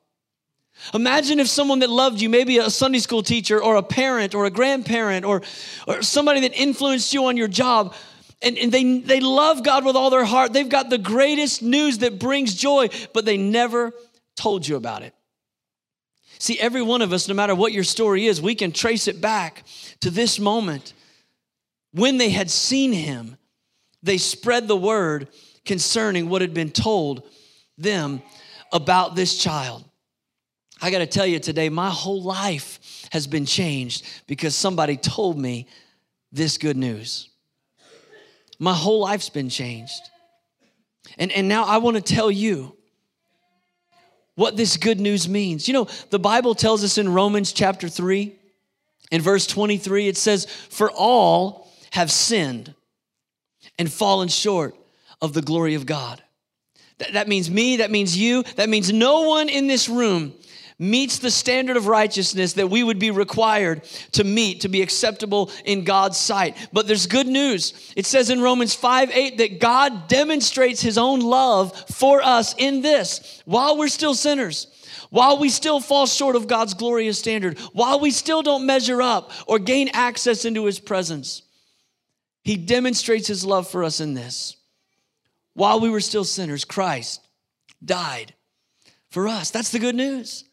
Imagine 0.95 1.41
if 1.41 1.49
someone 1.49 1.81
that 1.81 1.91
loved 1.91 2.21
you, 2.21 2.29
maybe 2.29 2.59
a 2.59 2.71
Sunday 2.71 3.01
school 3.01 3.23
teacher 3.23 3.63
or 3.63 3.77
a 3.77 3.83
parent 3.83 4.35
or 4.35 4.45
a 4.45 4.51
grandparent 4.51 5.25
or, 5.25 5.43
or 5.87 6.03
somebody 6.03 6.41
that 6.41 6.55
influenced 6.55 7.13
you 7.13 7.25
on 7.27 7.37
your 7.37 7.49
job, 7.49 7.95
and, 8.41 8.57
and 8.57 8.71
they, 8.71 9.01
they 9.01 9.21
love 9.21 9.65
God 9.65 9.85
with 9.85 9.97
all 9.97 10.11
their 10.11 10.25
heart. 10.25 10.53
They've 10.53 10.69
got 10.69 10.91
the 10.91 10.99
greatest 10.99 11.63
news 11.63 11.99
that 11.99 12.19
brings 12.19 12.55
joy, 12.55 12.89
but 13.13 13.25
they 13.25 13.37
never 13.37 13.93
told 14.37 14.67
you 14.67 14.77
about 14.77 15.03
it. 15.03 15.15
See, 16.39 16.59
every 16.61 16.83
one 16.83 17.03
of 17.03 17.13
us, 17.13 17.27
no 17.27 17.35
matter 17.35 17.55
what 17.55 17.73
your 17.73 17.85
story 17.85 18.27
is, 18.27 18.41
we 18.41 18.55
can 18.55 18.71
trace 18.71 19.09
it 19.09 19.21
back 19.21 19.65
to 20.01 20.11
this 20.11 20.39
moment. 20.39 20.93
When 21.93 22.17
they 22.17 22.31
had 22.31 22.49
seen 22.49 22.93
him, 22.93 23.37
they 24.05 24.19
spread 24.19 24.69
the 24.69 24.77
word 24.77 25.29
concerning 25.65 26.29
what 26.29 26.41
had 26.41 26.55
been 26.55 26.71
told 26.71 27.29
them 27.77 28.23
about 28.73 29.17
this 29.17 29.37
child. 29.37 29.85
I 30.81 30.93
got 30.93 30.99
to 30.99 31.07
tell 31.07 31.27
you 31.27 31.41
today, 31.41 31.69
my 31.71 31.91
whole 31.91 32.23
life 32.23 33.09
has 33.11 33.27
been 33.27 33.47
changed 33.47 34.07
because 34.29 34.55
somebody 34.55 34.97
told 34.97 35.37
me 35.37 35.67
this 36.31 36.57
good 36.57 36.77
news. 36.77 37.31
My 38.59 38.75
whole 38.75 39.01
life's 39.01 39.29
been 39.29 39.49
changed. 39.49 40.01
And, 41.17 41.33
and 41.33 41.49
now 41.49 41.65
I 41.65 41.79
want 41.79 41.97
to 41.97 42.03
tell 42.03 42.31
you 42.31 42.77
what 44.35 44.57
this 44.57 44.77
good 44.77 45.01
news 45.01 45.29
means. 45.29 45.69
You 45.69 45.75
know, 45.75 45.89
the 46.11 46.19
Bible 46.19 46.55
tells 46.55 46.85
us 46.85 46.99
in 46.99 47.13
Romans 47.13 47.53
chapter 47.53 47.89
3, 47.89 48.35
in 49.11 49.21
verse 49.23 49.47
23, 49.47 50.09
it 50.09 50.17
says, 50.17 50.47
For 50.47 50.91
all 50.91 51.73
have 51.93 52.11
sinned 52.11 52.75
and 53.79 53.91
fallen 53.91 54.29
short 54.29 54.77
of 55.21 55.33
the 55.33 55.43
glory 55.43 55.75
of 55.75 55.87
God. 55.87 56.23
That, 56.99 57.15
that 57.15 57.29
means 57.29 57.51
me, 57.51 57.77
that 57.77 57.91
means 57.91 58.17
you, 58.17 58.43
that 58.57 58.69
means 58.69 58.93
no 58.93 59.23
one 59.23 59.49
in 59.49 59.67
this 59.67 59.89
room 59.89 60.35
meets 60.79 61.19
the 61.19 61.31
standard 61.31 61.77
of 61.77 61.89
righteousness 61.89 62.53
that 62.53 62.71
we 62.71 62.85
would 62.85 62.99
be 62.99 63.11
required 63.11 63.83
to 64.13 64.23
meet 64.23 64.61
to 64.61 64.69
be 64.69 64.83
acceptable 64.83 65.51
in 65.65 65.85
God's 65.85 66.17
sight. 66.17 66.57
But 66.73 66.87
there's 66.87 67.07
good 67.07 67.27
news. 67.27 67.93
It 67.97 68.07
says 68.07 68.31
in 68.31 68.41
Romans 68.41 68.75
5 68.75 69.11
8 69.11 69.39
that 69.39 69.61
God 69.61 70.09
demonstrates 70.09 70.81
his 70.81 70.97
own 70.97 71.21
love 71.21 71.77
for 71.91 72.23
us 72.23 72.55
in 72.57 72.81
this 72.81 73.43
while 73.45 73.77
we're 73.77 73.89
still 73.89 74.15
sinners. 74.15 74.69
While 75.11 75.39
we 75.39 75.49
still 75.49 75.81
fall 75.81 76.07
short 76.07 76.37
of 76.37 76.47
God's 76.47 76.75
glorious 76.75 77.19
standard, 77.19 77.59
while 77.73 77.99
we 77.99 78.11
still 78.11 78.43
don't 78.43 78.67
measure 78.67 79.01
up 79.01 79.33
or 79.47 79.59
gain 79.59 79.89
access 79.95 80.45
into 80.45 80.67
his 80.67 80.79
presence, 80.79 81.43
he 82.45 82.57
demonstrates 82.57 83.27
his 83.27 83.45
love 83.45 83.71
for 83.71 83.85
us 83.85 84.01
in 84.01 84.15
this. 84.15 84.57
While 85.55 85.81
we 85.81 85.91
were 85.91 86.01
still 86.01 86.25
sinners, 86.25 86.65
Christ 86.65 87.27
died 87.83 88.35
for 89.11 89.29
us. 89.29 89.51
That's 89.51 89.71
the 89.71 89.79
good 89.79 89.95
news. 89.95 90.45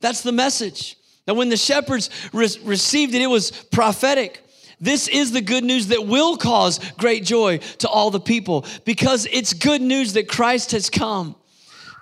That's 0.00 0.22
the 0.22 0.32
message. 0.32 0.96
Now, 1.26 1.34
when 1.34 1.48
the 1.48 1.56
shepherds 1.56 2.10
re- 2.32 2.48
received 2.64 3.14
it, 3.14 3.22
it 3.22 3.26
was 3.26 3.50
prophetic. 3.50 4.42
This 4.80 5.08
is 5.08 5.32
the 5.32 5.40
good 5.40 5.64
news 5.64 5.88
that 5.88 6.06
will 6.06 6.36
cause 6.36 6.78
great 6.98 7.24
joy 7.24 7.58
to 7.78 7.88
all 7.88 8.10
the 8.10 8.20
people 8.20 8.64
because 8.84 9.26
it's 9.30 9.52
good 9.52 9.82
news 9.82 10.12
that 10.12 10.28
Christ 10.28 10.72
has 10.72 10.88
come 10.88 11.34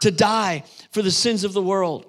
to 0.03 0.11
die 0.11 0.65
for 0.91 1.03
the 1.03 1.11
sins 1.11 1.43
of 1.43 1.55
the 1.55 1.63
world. 1.63 2.07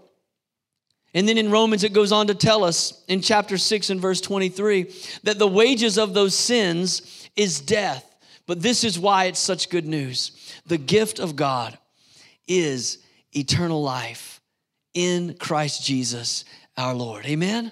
And 1.14 1.28
then 1.28 1.38
in 1.38 1.50
Romans, 1.50 1.84
it 1.84 1.94
goes 1.94 2.12
on 2.12 2.28
to 2.28 2.36
tell 2.36 2.64
us 2.64 3.04
in 3.08 3.22
chapter 3.22 3.58
6 3.58 3.90
and 3.90 4.02
verse 4.02 4.22
23 4.22 4.94
that 5.24 5.40
the 5.40 5.48
wages 5.48 5.98
of 5.98 6.14
those 6.14 6.36
sins 6.36 7.30
is 7.36 7.62
death. 7.62 8.04
But 8.46 8.62
this 8.62 8.84
is 8.84 9.00
why 9.00 9.26
it's 9.26 9.40
such 9.40 9.70
good 9.70 9.86
news. 9.86 10.32
The 10.68 10.78
gift 10.78 11.20
of 11.20 11.36
God 11.36 11.78
is 12.48 13.00
eternal 13.34 13.82
life 13.82 14.37
in 14.98 15.36
Christ 15.36 15.86
Jesus 15.86 16.44
our 16.76 16.96
Lord. 16.96 17.24
Amen? 17.28 17.72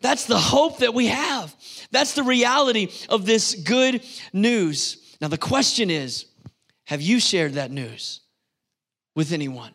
That's 0.00 0.24
the 0.24 0.38
hope 0.38 0.78
that 0.78 0.94
we 0.94 1.08
have. 1.08 1.54
That's 1.90 2.14
the 2.14 2.22
reality 2.22 2.88
of 3.10 3.26
this 3.26 3.54
good 3.54 4.02
news. 4.32 5.16
Now, 5.20 5.28
the 5.28 5.36
question 5.36 5.90
is 5.90 6.24
have 6.86 7.02
you 7.02 7.20
shared 7.20 7.52
that 7.54 7.70
news 7.70 8.20
with 9.14 9.32
anyone? 9.32 9.74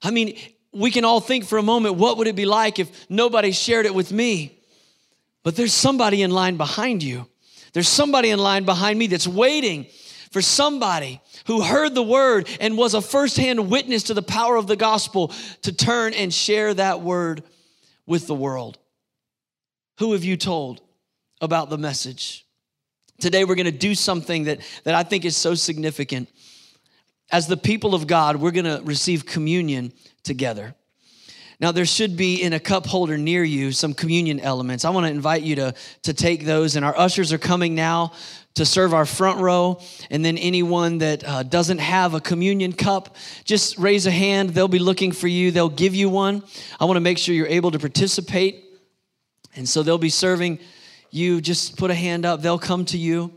I 0.00 0.12
mean, 0.12 0.38
we 0.72 0.92
can 0.92 1.04
all 1.04 1.20
think 1.20 1.44
for 1.44 1.58
a 1.58 1.62
moment, 1.62 1.96
what 1.96 2.16
would 2.16 2.28
it 2.28 2.36
be 2.36 2.46
like 2.46 2.78
if 2.78 3.10
nobody 3.10 3.50
shared 3.50 3.86
it 3.86 3.94
with 3.94 4.12
me? 4.12 4.62
But 5.42 5.56
there's 5.56 5.74
somebody 5.74 6.22
in 6.22 6.30
line 6.30 6.56
behind 6.56 7.02
you. 7.02 7.26
There's 7.72 7.88
somebody 7.88 8.30
in 8.30 8.38
line 8.38 8.64
behind 8.64 8.96
me 8.96 9.08
that's 9.08 9.26
waiting 9.26 9.88
for 10.30 10.40
somebody 10.40 11.20
who 11.46 11.62
heard 11.62 11.94
the 11.94 12.02
word 12.02 12.48
and 12.60 12.78
was 12.78 12.94
a 12.94 13.00
firsthand 13.00 13.70
witness 13.70 14.04
to 14.04 14.14
the 14.14 14.22
power 14.22 14.56
of 14.56 14.66
the 14.66 14.76
gospel 14.76 15.32
to 15.62 15.72
turn 15.72 16.14
and 16.14 16.32
share 16.32 16.72
that 16.74 17.00
word 17.00 17.42
with 18.06 18.26
the 18.26 18.34
world. 18.34 18.78
Who 19.98 20.12
have 20.12 20.24
you 20.24 20.36
told 20.36 20.80
about 21.40 21.68
the 21.68 21.78
message? 21.78 22.46
Today 23.18 23.44
we're 23.44 23.56
going 23.56 23.66
to 23.66 23.72
do 23.72 23.94
something 23.94 24.44
that, 24.44 24.60
that 24.84 24.94
I 24.94 25.02
think 25.02 25.24
is 25.24 25.36
so 25.36 25.54
significant. 25.54 26.28
As 27.32 27.46
the 27.46 27.56
people 27.56 27.94
of 27.94 28.06
God, 28.06 28.36
we're 28.36 28.50
going 28.50 28.64
to 28.64 28.80
receive 28.84 29.26
communion 29.26 29.92
together. 30.22 30.74
Now, 31.60 31.72
there 31.72 31.84
should 31.84 32.16
be 32.16 32.42
in 32.42 32.54
a 32.54 32.58
cup 32.58 32.86
holder 32.86 33.18
near 33.18 33.44
you 33.44 33.70
some 33.70 33.92
communion 33.92 34.40
elements. 34.40 34.86
I 34.86 34.90
want 34.90 35.06
to 35.06 35.12
invite 35.12 35.42
you 35.42 35.56
to, 35.56 35.74
to 36.04 36.14
take 36.14 36.46
those, 36.46 36.74
and 36.74 36.86
our 36.86 36.96
ushers 36.96 37.34
are 37.34 37.38
coming 37.38 37.74
now 37.74 38.12
to 38.54 38.66
serve 38.66 38.92
our 38.92 39.06
front 39.06 39.40
row. 39.40 39.80
And 40.10 40.24
then 40.24 40.36
anyone 40.38 40.98
that 40.98 41.26
uh, 41.26 41.42
doesn't 41.42 41.78
have 41.78 42.14
a 42.14 42.20
communion 42.20 42.72
cup, 42.72 43.16
just 43.44 43.78
raise 43.78 44.06
a 44.06 44.10
hand. 44.10 44.50
They'll 44.50 44.68
be 44.68 44.78
looking 44.78 45.12
for 45.12 45.28
you, 45.28 45.50
they'll 45.50 45.68
give 45.68 45.94
you 45.94 46.08
one. 46.08 46.42
I 46.78 46.84
want 46.84 46.96
to 46.96 47.00
make 47.00 47.18
sure 47.18 47.34
you're 47.34 47.46
able 47.46 47.70
to 47.70 47.78
participate. 47.78 48.64
And 49.56 49.68
so 49.68 49.82
they'll 49.82 49.98
be 49.98 50.10
serving 50.10 50.58
you. 51.10 51.40
Just 51.40 51.76
put 51.76 51.90
a 51.90 51.94
hand 51.94 52.24
up, 52.24 52.42
they'll 52.42 52.58
come 52.58 52.84
to 52.86 52.98
you. 52.98 53.32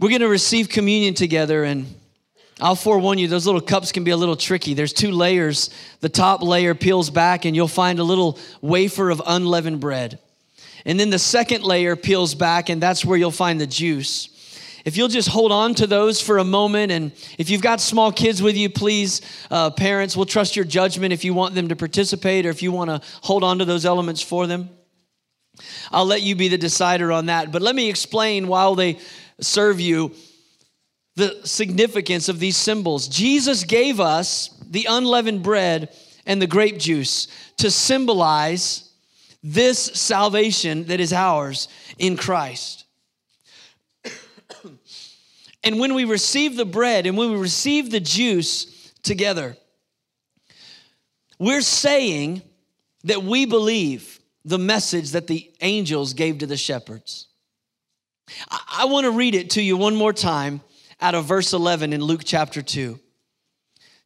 We're 0.00 0.08
going 0.08 0.22
to 0.22 0.28
receive 0.28 0.68
communion 0.68 1.14
together, 1.14 1.62
and 1.62 1.86
I'll 2.60 2.74
forewarn 2.74 3.18
you, 3.18 3.28
those 3.28 3.46
little 3.46 3.60
cups 3.60 3.92
can 3.92 4.04
be 4.04 4.10
a 4.10 4.16
little 4.16 4.36
tricky. 4.36 4.74
There's 4.74 4.92
two 4.92 5.12
layers. 5.12 5.70
The 6.00 6.08
top 6.08 6.42
layer 6.42 6.74
peels 6.74 7.10
back, 7.10 7.44
and 7.44 7.54
you'll 7.54 7.68
find 7.68 7.98
a 7.98 8.04
little 8.04 8.38
wafer 8.60 9.10
of 9.10 9.22
unleavened 9.24 9.80
bread. 9.80 10.18
And 10.84 11.00
then 11.00 11.10
the 11.10 11.18
second 11.18 11.64
layer 11.64 11.96
peels 11.96 12.34
back, 12.34 12.68
and 12.68 12.82
that's 12.82 13.04
where 13.04 13.16
you'll 13.16 13.30
find 13.30 13.60
the 13.60 13.66
juice. 13.66 14.28
If 14.84 14.98
you'll 14.98 15.08
just 15.08 15.28
hold 15.28 15.50
on 15.50 15.74
to 15.76 15.86
those 15.86 16.20
for 16.20 16.36
a 16.36 16.44
moment, 16.44 16.92
and 16.92 17.12
if 17.38 17.48
you've 17.48 17.62
got 17.62 17.80
small 17.80 18.12
kids 18.12 18.42
with 18.42 18.54
you, 18.54 18.68
please, 18.68 19.22
uh, 19.50 19.70
parents, 19.70 20.14
we'll 20.14 20.26
trust 20.26 20.56
your 20.56 20.66
judgment 20.66 21.14
if 21.14 21.24
you 21.24 21.32
want 21.32 21.54
them 21.54 21.68
to 21.68 21.76
participate 21.76 22.44
or 22.44 22.50
if 22.50 22.62
you 22.62 22.70
want 22.70 22.90
to 22.90 23.00
hold 23.22 23.42
on 23.42 23.60
to 23.60 23.64
those 23.64 23.86
elements 23.86 24.20
for 24.20 24.46
them. 24.46 24.68
I'll 25.90 26.04
let 26.04 26.20
you 26.20 26.36
be 26.36 26.48
the 26.48 26.58
decider 26.58 27.12
on 27.12 27.26
that. 27.26 27.50
But 27.50 27.62
let 27.62 27.74
me 27.74 27.88
explain 27.88 28.46
while 28.46 28.74
they 28.74 28.98
serve 29.40 29.80
you 29.80 30.14
the 31.16 31.40
significance 31.44 32.28
of 32.28 32.38
these 32.38 32.56
symbols. 32.56 33.08
Jesus 33.08 33.64
gave 33.64 34.00
us 34.00 34.50
the 34.68 34.86
unleavened 34.88 35.42
bread 35.42 35.96
and 36.26 36.42
the 36.42 36.46
grape 36.46 36.78
juice 36.78 37.28
to 37.58 37.70
symbolize 37.70 38.83
this 39.46 39.78
salvation 39.78 40.84
that 40.86 41.00
is 41.00 41.12
ours 41.12 41.68
in 41.98 42.16
Christ. 42.16 42.86
and 45.62 45.78
when 45.78 45.94
we 45.94 46.06
receive 46.06 46.56
the 46.56 46.64
bread 46.64 47.06
and 47.06 47.18
when 47.18 47.30
we 47.30 47.36
receive 47.36 47.90
the 47.90 48.00
juice 48.00 48.90
together, 49.02 49.54
we're 51.38 51.60
saying 51.60 52.40
that 53.04 53.22
we 53.22 53.44
believe 53.44 54.18
the 54.46 54.58
message 54.58 55.10
that 55.10 55.26
the 55.26 55.52
angels 55.60 56.14
gave 56.14 56.38
to 56.38 56.46
the 56.46 56.56
shepherds. 56.56 57.28
I, 58.50 58.60
I 58.78 58.84
want 58.86 59.04
to 59.04 59.10
read 59.10 59.34
it 59.34 59.50
to 59.50 59.62
you 59.62 59.76
one 59.76 59.94
more 59.94 60.14
time 60.14 60.62
out 61.02 61.14
of 61.14 61.26
verse 61.26 61.52
11 61.52 61.92
in 61.92 62.02
Luke 62.02 62.22
chapter 62.24 62.62
2. 62.62 62.98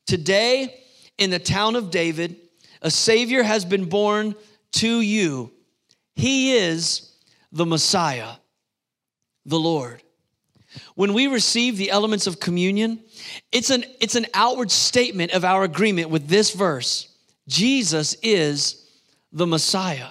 Today, 0.04 0.82
in 1.16 1.30
the 1.30 1.38
town 1.38 1.76
of 1.76 1.92
David, 1.92 2.36
a 2.82 2.90
Savior 2.90 3.44
has 3.44 3.64
been 3.64 3.84
born 3.84 4.34
to 4.72 5.00
you. 5.00 5.52
He 6.14 6.54
is 6.56 7.14
the 7.52 7.66
Messiah, 7.66 8.32
the 9.46 9.58
Lord. 9.58 10.02
When 10.94 11.14
we 11.14 11.26
receive 11.26 11.76
the 11.76 11.90
elements 11.90 12.26
of 12.26 12.40
communion, 12.40 13.00
it's 13.52 13.70
an, 13.70 13.84
it's 14.00 14.14
an 14.14 14.26
outward 14.34 14.70
statement 14.70 15.32
of 15.32 15.44
our 15.44 15.64
agreement 15.64 16.10
with 16.10 16.28
this 16.28 16.52
verse 16.52 17.08
Jesus 17.46 18.14
is 18.22 18.86
the 19.32 19.46
Messiah. 19.46 20.08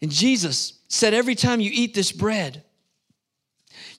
And 0.00 0.10
Jesus 0.10 0.74
said, 0.88 1.12
Every 1.12 1.34
time 1.34 1.60
you 1.60 1.70
eat 1.72 1.92
this 1.94 2.12
bread, 2.12 2.62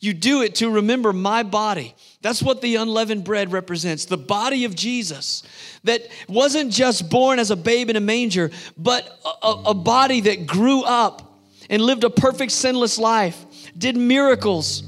you 0.01 0.15
do 0.15 0.41
it 0.41 0.55
to 0.55 0.70
remember 0.72 1.13
my 1.13 1.43
body. 1.43 1.93
That's 2.22 2.41
what 2.41 2.62
the 2.62 2.75
unleavened 2.75 3.24
bread 3.24 3.51
represents 3.51 4.05
the 4.05 4.17
body 4.17 4.65
of 4.65 4.75
Jesus 4.75 5.43
that 5.84 6.01
wasn't 6.27 6.74
just 6.74 7.10
born 7.10 7.38
as 7.38 7.51
a 7.51 7.55
babe 7.55 7.89
in 7.89 7.96
a 7.96 8.01
manger, 8.01 8.50
but 8.77 9.20
a, 9.43 9.48
a, 9.67 9.74
body 9.75 10.22
that 10.22 10.48
grew 10.48 10.81
up 10.81 11.39
and 11.70 11.84
lived 11.84 12.03
a 12.03 12.10
perfect, 12.10 12.51
sinless 12.51 12.98
life, 12.98 13.46
did 13.77 13.96
miracles, 13.96 14.84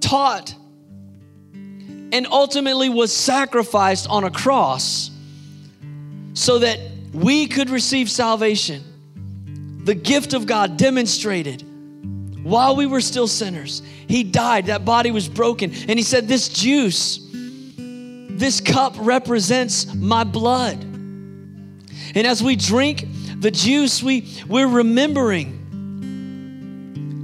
taught, 0.00 0.54
and 1.52 2.26
ultimately 2.26 2.88
was 2.88 3.14
sacrificed 3.14 4.08
on 4.08 4.24
a 4.24 4.30
cross 4.30 5.12
so 6.34 6.58
that 6.58 6.80
we 7.12 7.46
could 7.46 7.70
receive 7.70 8.10
salvation. 8.10 8.82
The 9.84 9.94
gift 9.94 10.34
of 10.34 10.46
God 10.46 10.76
demonstrated 10.76 11.64
while 12.42 12.76
we 12.76 12.86
were 12.86 13.00
still 13.00 13.28
sinners. 13.28 13.82
He 14.08 14.24
died, 14.24 14.66
that 14.66 14.84
body 14.84 15.10
was 15.10 15.28
broken. 15.28 15.72
And 15.72 15.98
he 15.98 16.02
said, 16.02 16.28
This 16.28 16.48
juice, 16.48 17.20
this 17.30 18.60
cup 18.60 18.94
represents 18.98 19.94
my 19.94 20.24
blood. 20.24 20.82
And 22.14 22.26
as 22.26 22.42
we 22.42 22.56
drink 22.56 23.06
the 23.38 23.50
juice, 23.50 24.02
we, 24.02 24.28
we're 24.48 24.66
remembering 24.68 25.56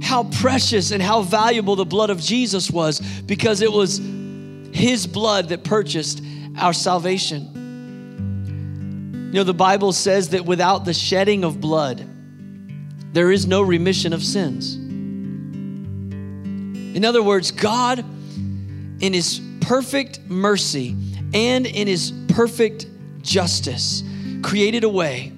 how 0.03 0.23
precious 0.23 0.91
and 0.91 1.03
how 1.03 1.21
valuable 1.21 1.75
the 1.75 1.85
blood 1.85 2.09
of 2.09 2.21
Jesus 2.21 2.71
was 2.71 3.01
because 3.01 3.61
it 3.61 3.71
was 3.71 3.97
his 4.71 5.05
blood 5.05 5.49
that 5.49 5.65
purchased 5.65 6.23
our 6.57 6.71
salvation. 6.71 7.53
You 9.27 9.33
know, 9.33 9.43
the 9.43 9.53
Bible 9.53 9.91
says 9.91 10.29
that 10.29 10.45
without 10.45 10.85
the 10.85 10.93
shedding 10.93 11.43
of 11.43 11.59
blood, 11.59 12.07
there 13.11 13.29
is 13.31 13.45
no 13.45 13.61
remission 13.61 14.13
of 14.13 14.23
sins. 14.23 14.86
In 16.97 17.05
other 17.05 17.21
words, 17.21 17.51
God, 17.51 17.99
in 17.99 19.13
His 19.13 19.39
perfect 19.61 20.19
mercy 20.27 20.95
and 21.31 21.67
in 21.67 21.85
His 21.85 22.11
perfect 22.29 22.87
justice, 23.21 24.01
created 24.41 24.83
a 24.83 24.89
way 24.89 25.31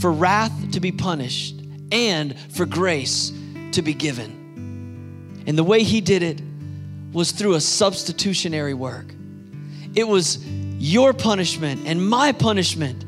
for 0.00 0.10
wrath 0.10 0.70
to 0.70 0.80
be 0.80 0.90
punished 0.90 1.60
and 1.92 2.34
for 2.52 2.64
grace 2.64 3.34
to 3.72 3.82
be 3.82 3.92
given. 3.92 5.44
And 5.46 5.58
the 5.58 5.62
way 5.62 5.82
He 5.82 6.00
did 6.00 6.22
it 6.22 6.40
was 7.12 7.32
through 7.32 7.52
a 7.52 7.60
substitutionary 7.60 8.72
work. 8.72 9.12
It 9.94 10.08
was 10.08 10.42
your 10.78 11.12
punishment 11.12 11.82
and 11.84 12.08
my 12.08 12.32
punishment 12.32 13.04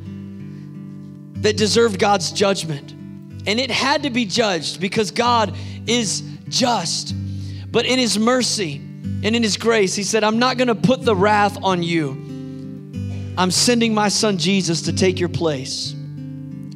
that 1.43 1.57
deserved 1.57 1.99
God's 1.99 2.31
judgment. 2.31 2.93
And 3.47 3.59
it 3.59 3.71
had 3.71 4.03
to 4.03 4.11
be 4.11 4.27
judged 4.27 4.83
because 4.83 5.11
God 5.11 5.57
is 5.87 6.23
just. 6.51 7.15
But 7.77 7.85
in 7.85 7.99
His 7.99 8.19
mercy 8.19 8.77
and 8.77 9.37
in 9.37 9.43
His 9.43 9.59
grace, 9.59 9.95
He 9.95 10.03
said, 10.03 10.25
I'm 10.25 10.39
not 10.39 10.57
going 10.57 10.69
to 10.69 10.75
put 10.75 11.03
the 11.03 11.15
wrath 11.15 11.59
on 11.63 11.83
you. 11.83 12.13
I'm 13.37 13.51
sending 13.51 13.93
my 13.93 14.09
son 14.09 14.39
Jesus 14.39 14.81
to 14.81 14.95
take 14.95 15.21
your 15.21 15.29
place. 15.29 15.95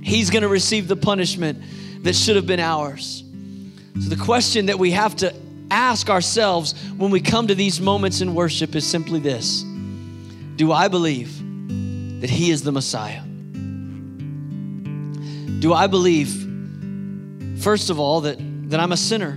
He's 0.02 0.28
going 0.28 0.42
to 0.42 0.48
receive 0.48 0.88
the 0.88 0.96
punishment 0.96 1.62
that 2.04 2.14
should 2.14 2.36
have 2.36 2.46
been 2.46 2.60
ours. 2.60 3.24
So, 3.98 4.10
the 4.10 4.22
question 4.22 4.66
that 4.66 4.78
we 4.78 4.90
have 4.90 5.16
to 5.16 5.34
ask 5.70 6.10
ourselves 6.10 6.74
when 6.98 7.10
we 7.10 7.22
come 7.22 7.46
to 7.46 7.54
these 7.54 7.80
moments 7.80 8.20
in 8.20 8.34
worship 8.34 8.74
is 8.74 8.86
simply 8.86 9.20
this 9.20 9.62
Do 10.56 10.70
I 10.70 10.88
believe 10.88 11.34
that 12.20 12.28
He 12.28 12.50
is 12.50 12.62
the 12.62 12.72
Messiah? 12.72 13.22
Do 15.60 15.72
I 15.72 15.86
believe, 15.86 16.28
first 17.62 17.88
of 17.88 17.98
all, 17.98 18.20
that, 18.20 18.36
that 18.68 18.80
I'm 18.80 18.92
a 18.92 18.98
sinner? 18.98 19.34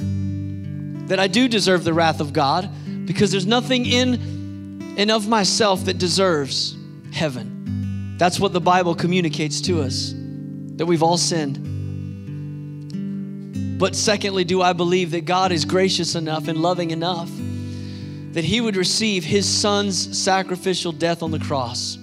That 1.13 1.19
I 1.19 1.27
do 1.27 1.47
deserve 1.47 1.83
the 1.83 1.93
wrath 1.93 2.19
of 2.21 2.33
God 2.33 2.67
because 3.05 3.29
there's 3.29 3.45
nothing 3.45 3.85
in 3.85 4.95
and 4.97 5.11
of 5.11 5.27
myself 5.27 5.85
that 5.85 5.99
deserves 5.99 6.75
heaven. 7.11 8.17
That's 8.17 8.39
what 8.39 8.51
the 8.51 8.59
Bible 8.59 8.95
communicates 8.95 9.61
to 9.61 9.83
us 9.83 10.11
that 10.15 10.87
we've 10.87 11.03
all 11.03 11.17
sinned. 11.17 11.59
But 13.77 13.95
secondly, 13.95 14.43
do 14.43 14.63
I 14.63 14.73
believe 14.73 15.11
that 15.11 15.25
God 15.25 15.51
is 15.51 15.65
gracious 15.65 16.15
enough 16.15 16.47
and 16.47 16.57
loving 16.57 16.89
enough 16.89 17.29
that 18.31 18.43
He 18.43 18.59
would 18.59 18.75
receive 18.75 19.23
His 19.23 19.47
Son's 19.47 20.17
sacrificial 20.17 20.91
death 20.91 21.21
on 21.21 21.29
the 21.29 21.37
cross 21.37 21.99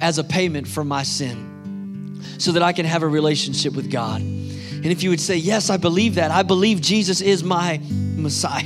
as 0.00 0.16
a 0.16 0.24
payment 0.24 0.66
for 0.66 0.84
my 0.84 1.02
sin 1.02 2.18
so 2.38 2.52
that 2.52 2.62
I 2.62 2.72
can 2.72 2.86
have 2.86 3.02
a 3.02 3.08
relationship 3.08 3.74
with 3.74 3.90
God? 3.90 4.22
And 4.22 4.86
if 4.86 5.02
you 5.02 5.10
would 5.10 5.20
say, 5.20 5.36
Yes, 5.36 5.68
I 5.68 5.76
believe 5.76 6.14
that, 6.14 6.30
I 6.30 6.42
believe 6.42 6.80
Jesus 6.80 7.20
is 7.20 7.44
my 7.44 7.78
Messiah. 8.22 8.62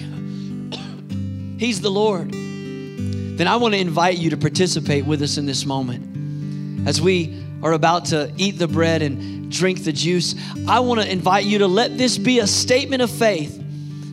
He's 1.59 1.81
the 1.81 1.91
Lord. 1.91 2.33
Then 2.33 3.49
I 3.49 3.57
want 3.57 3.75
to 3.75 3.81
invite 3.81 4.19
you 4.19 4.31
to 4.31 4.37
participate 4.37 5.05
with 5.05 5.23
us 5.23 5.39
in 5.39 5.47
this 5.47 5.67
moment. 5.67 6.87
As 6.87 7.01
we 7.01 7.43
are 7.63 7.73
about 7.73 8.07
to 8.07 8.33
eat 8.37 8.59
the 8.59 8.69
bread 8.69 9.03
and 9.03 9.51
drink 9.51 9.85
the 9.85 9.93
juice, 9.93 10.35
I 10.69 10.81
want 10.81 11.01
to 11.01 11.11
invite 11.11 11.45
you 11.45 11.59
to 11.59 11.67
let 11.67 11.99
this 11.99 12.19
be 12.19 12.39
a 12.39 12.47
statement 12.47 13.03
of 13.03 13.11
faith 13.11 13.63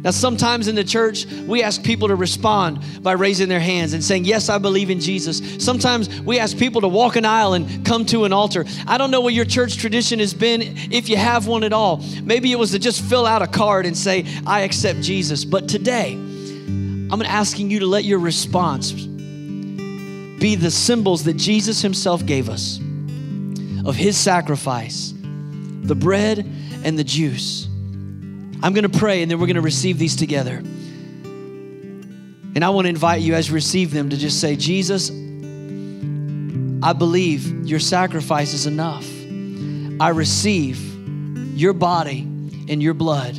now, 0.04 0.12
sometimes 0.12 0.68
in 0.68 0.76
the 0.76 0.84
church, 0.84 1.26
we 1.26 1.63
ask 1.63 1.82
people 1.82 2.10
to 2.10 2.16
respond 2.16 3.02
by 3.02 3.13
raising 3.13 3.48
their 3.48 3.62
hands 3.62 3.94
and 3.94 4.04
saying, 4.04 4.26
Yes, 4.26 4.50
I 4.50 4.58
believe 4.58 4.89
in 4.89 5.00
Jesus. 5.00 5.63
Sometimes 5.63 6.20
we 6.22 6.39
ask 6.39 6.58
people 6.58 6.82
to 6.82 6.89
walk 6.89 7.16
an 7.16 7.24
aisle 7.24 7.54
and 7.54 7.86
come 7.86 8.06
to 8.08 8.26
an 8.26 8.34
altar. 8.34 8.66
I 8.86 8.98
don't 8.98 9.12
know 9.12 9.22
what 9.22 9.34
your 9.34 9.46
church 9.46 9.78
tradition 9.78 10.20
has 10.20 10.34
been, 10.34 10.62
if 10.92 11.08
you 11.08 11.16
have 11.16 11.48
one 11.48 11.63
at 11.63 11.72
all. 11.72 12.04
Maybe 12.22 12.52
it 12.52 12.60
was 12.60 12.72
to 12.72 12.80
just 12.80 13.02
fill 13.02 13.26
out 13.26 13.42
a 13.42 13.48
card 13.48 13.86
and 13.86 13.96
say, 13.98 14.26
I 14.46 14.62
accept 14.62 15.00
Jesus. 15.00 15.46
But 15.46 15.70
today, 15.70 16.12
I'm 16.13 17.22
asking 17.22 17.72
you 17.72 17.80
to 17.80 17.88
let 17.88 18.04
your 18.04 18.20
response 18.20 18.92
be 18.92 20.56
the 20.56 20.72
symbols 20.72 21.24
that 21.24 21.38
Jesus 21.38 21.82
Himself 21.82 22.26
gave 22.26 22.50
us 22.50 22.78
of 23.86 23.96
His 23.96 24.18
sacrifice, 24.18 25.13
the 25.22 25.96
bread 25.96 26.39
and 26.84 27.00
the 27.00 27.06
juice. 27.06 27.70
I'm 28.63 28.73
going 28.73 28.89
to 28.89 28.97
pray 28.97 29.21
and 29.21 29.30
then 29.30 29.39
we're 29.39 29.47
going 29.47 29.58
to 29.58 29.62
receive 29.62 29.99
these 29.99 30.15
together. 30.15 30.56
And 32.56 32.63
I 32.63 32.69
want 32.69 32.86
to 32.86 32.89
invite 32.89 33.21
you 33.21 33.34
as 33.34 33.49
you 33.49 33.56
receive 33.56 33.91
them 33.91 34.10
to 34.10 34.15
just 34.15 34.39
say, 34.39 34.56
Jesus, 34.56 35.10
I 36.82 36.93
believe 36.93 37.67
your 37.67 37.82
sacrifice 37.82 38.54
is 38.54 38.65
enough. 38.65 39.06
I 39.99 40.10
receive 40.10 40.80
your 41.58 41.73
body 41.73 42.21
and 42.21 42.82
your 42.82 42.93
blood 42.93 43.36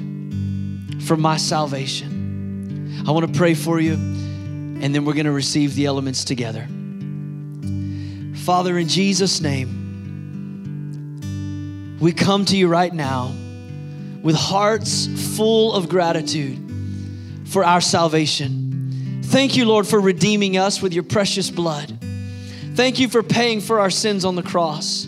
for 1.04 1.16
my 1.16 1.38
salvation. 1.38 3.04
I 3.08 3.10
want 3.10 3.26
to 3.26 3.38
pray 3.38 3.54
for 3.54 3.80
you. 3.80 3.94
and 3.94 4.94
then 4.94 5.06
we're 5.06 5.14
going 5.14 5.24
to 5.24 5.32
receive 5.32 5.74
the 5.74 5.87
elements 5.87 6.24
together. 6.24 6.68
Father, 8.44 8.76
in 8.76 8.88
Jesus' 8.88 9.40
name, 9.40 9.80
we 11.98 12.12
come 12.12 12.44
to 12.44 12.58
you 12.58 12.68
right 12.68 12.92
now 12.92 13.32
with 14.24 14.34
hearts 14.34 15.06
full 15.37 15.72
of 15.74 15.88
gratitude 15.88 16.58
for 17.44 17.64
our 17.64 17.80
salvation. 17.80 19.20
Thank 19.22 19.56
you, 19.56 19.66
Lord, 19.66 19.87
for 19.87 20.00
redeeming 20.00 20.56
us 20.56 20.82
with 20.82 20.94
your 20.94 21.04
precious 21.04 21.50
blood. 21.50 21.96
Thank 22.74 22.98
you 22.98 23.08
for 23.08 23.22
paying 23.22 23.60
for 23.60 23.78
our 23.78 23.90
sins 23.90 24.24
on 24.24 24.34
the 24.34 24.42
cross. 24.42 25.06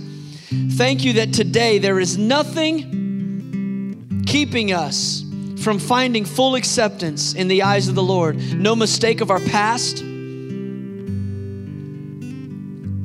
Thank 0.72 1.02
you 1.02 1.14
that 1.14 1.32
today 1.32 1.78
there 1.78 1.98
is 1.98 2.18
nothing 2.18 4.24
keeping 4.26 4.72
us 4.72 5.24
from 5.62 5.78
finding 5.78 6.26
full 6.26 6.54
acceptance 6.54 7.32
in 7.32 7.48
the 7.48 7.62
eyes 7.62 7.88
of 7.88 7.94
the 7.94 8.02
Lord. 8.02 8.36
No 8.54 8.76
mistake 8.76 9.22
of 9.22 9.30
our 9.30 9.40
past, 9.40 10.02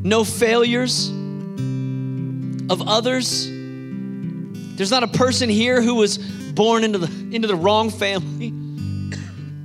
no 0.03 0.25
failures 0.25 1.07
of 2.69 2.85
others. 2.87 3.60
There's 4.81 4.89
not 4.89 5.03
a 5.03 5.07
person 5.07 5.47
here 5.47 5.79
who 5.79 5.93
was 5.93 6.17
born 6.17 6.83
into 6.83 6.97
the, 6.97 7.35
into 7.35 7.47
the 7.47 7.55
wrong 7.55 7.91
family 7.91 8.47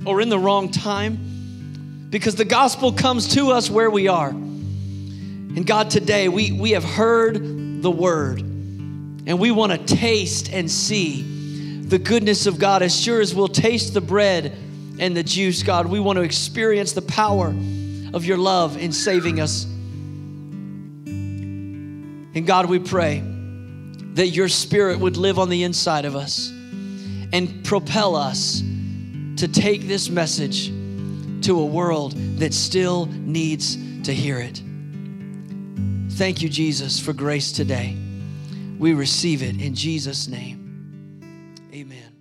or 0.05 0.21
in 0.21 0.29
the 0.29 0.37
wrong 0.37 0.69
time 0.69 2.07
because 2.11 2.35
the 2.35 2.45
gospel 2.45 2.91
comes 2.91 3.33
to 3.33 3.49
us 3.49 3.67
where 3.67 3.89
we 3.89 4.07
are. 4.09 4.29
And 4.29 5.65
God, 5.65 5.89
today 5.89 6.29
we, 6.29 6.51
we 6.51 6.69
have 6.73 6.83
heard 6.83 7.81
the 7.81 7.89
word 7.89 8.41
and 8.41 9.39
we 9.39 9.49
want 9.49 9.71
to 9.71 9.79
taste 9.95 10.53
and 10.53 10.69
see 10.69 11.81
the 11.81 11.97
goodness 11.97 12.45
of 12.45 12.59
God. 12.59 12.83
As 12.83 12.95
sure 12.95 13.19
as 13.19 13.33
we'll 13.33 13.47
taste 13.47 13.95
the 13.95 14.01
bread 14.01 14.55
and 14.99 15.17
the 15.17 15.23
juice, 15.23 15.63
God, 15.63 15.87
we 15.87 15.99
want 15.99 16.17
to 16.17 16.21
experience 16.21 16.91
the 16.91 17.01
power 17.01 17.47
of 18.13 18.23
your 18.23 18.37
love 18.37 18.77
in 18.77 18.91
saving 18.91 19.39
us. 19.39 19.63
And 22.35 22.45
God, 22.45 22.67
we 22.67 22.77
pray 22.77 23.23
that 24.17 24.29
your 24.29 24.47
spirit 24.47 24.97
would 24.97 25.15
live 25.15 25.37
on 25.37 25.47
the 25.47 25.63
inside 25.63 26.03
of 26.03 26.15
us 26.15 26.49
and 27.33 27.63
propel 27.63 28.15
us 28.15 28.61
to 29.35 29.47
take 29.47 29.83
this 29.83 30.09
message 30.09 30.69
to 31.45 31.59
a 31.59 31.65
world 31.65 32.13
that 32.39 32.51
still 32.51 33.05
needs 33.05 33.77
to 34.01 34.11
hear 34.11 34.39
it. 34.39 34.59
Thank 36.13 36.41
you, 36.41 36.49
Jesus, 36.49 36.99
for 36.99 37.13
grace 37.13 37.51
today. 37.51 37.95
We 38.79 38.95
receive 38.95 39.43
it 39.43 39.61
in 39.61 39.75
Jesus' 39.75 40.27
name. 40.27 41.69
Amen. 41.71 42.16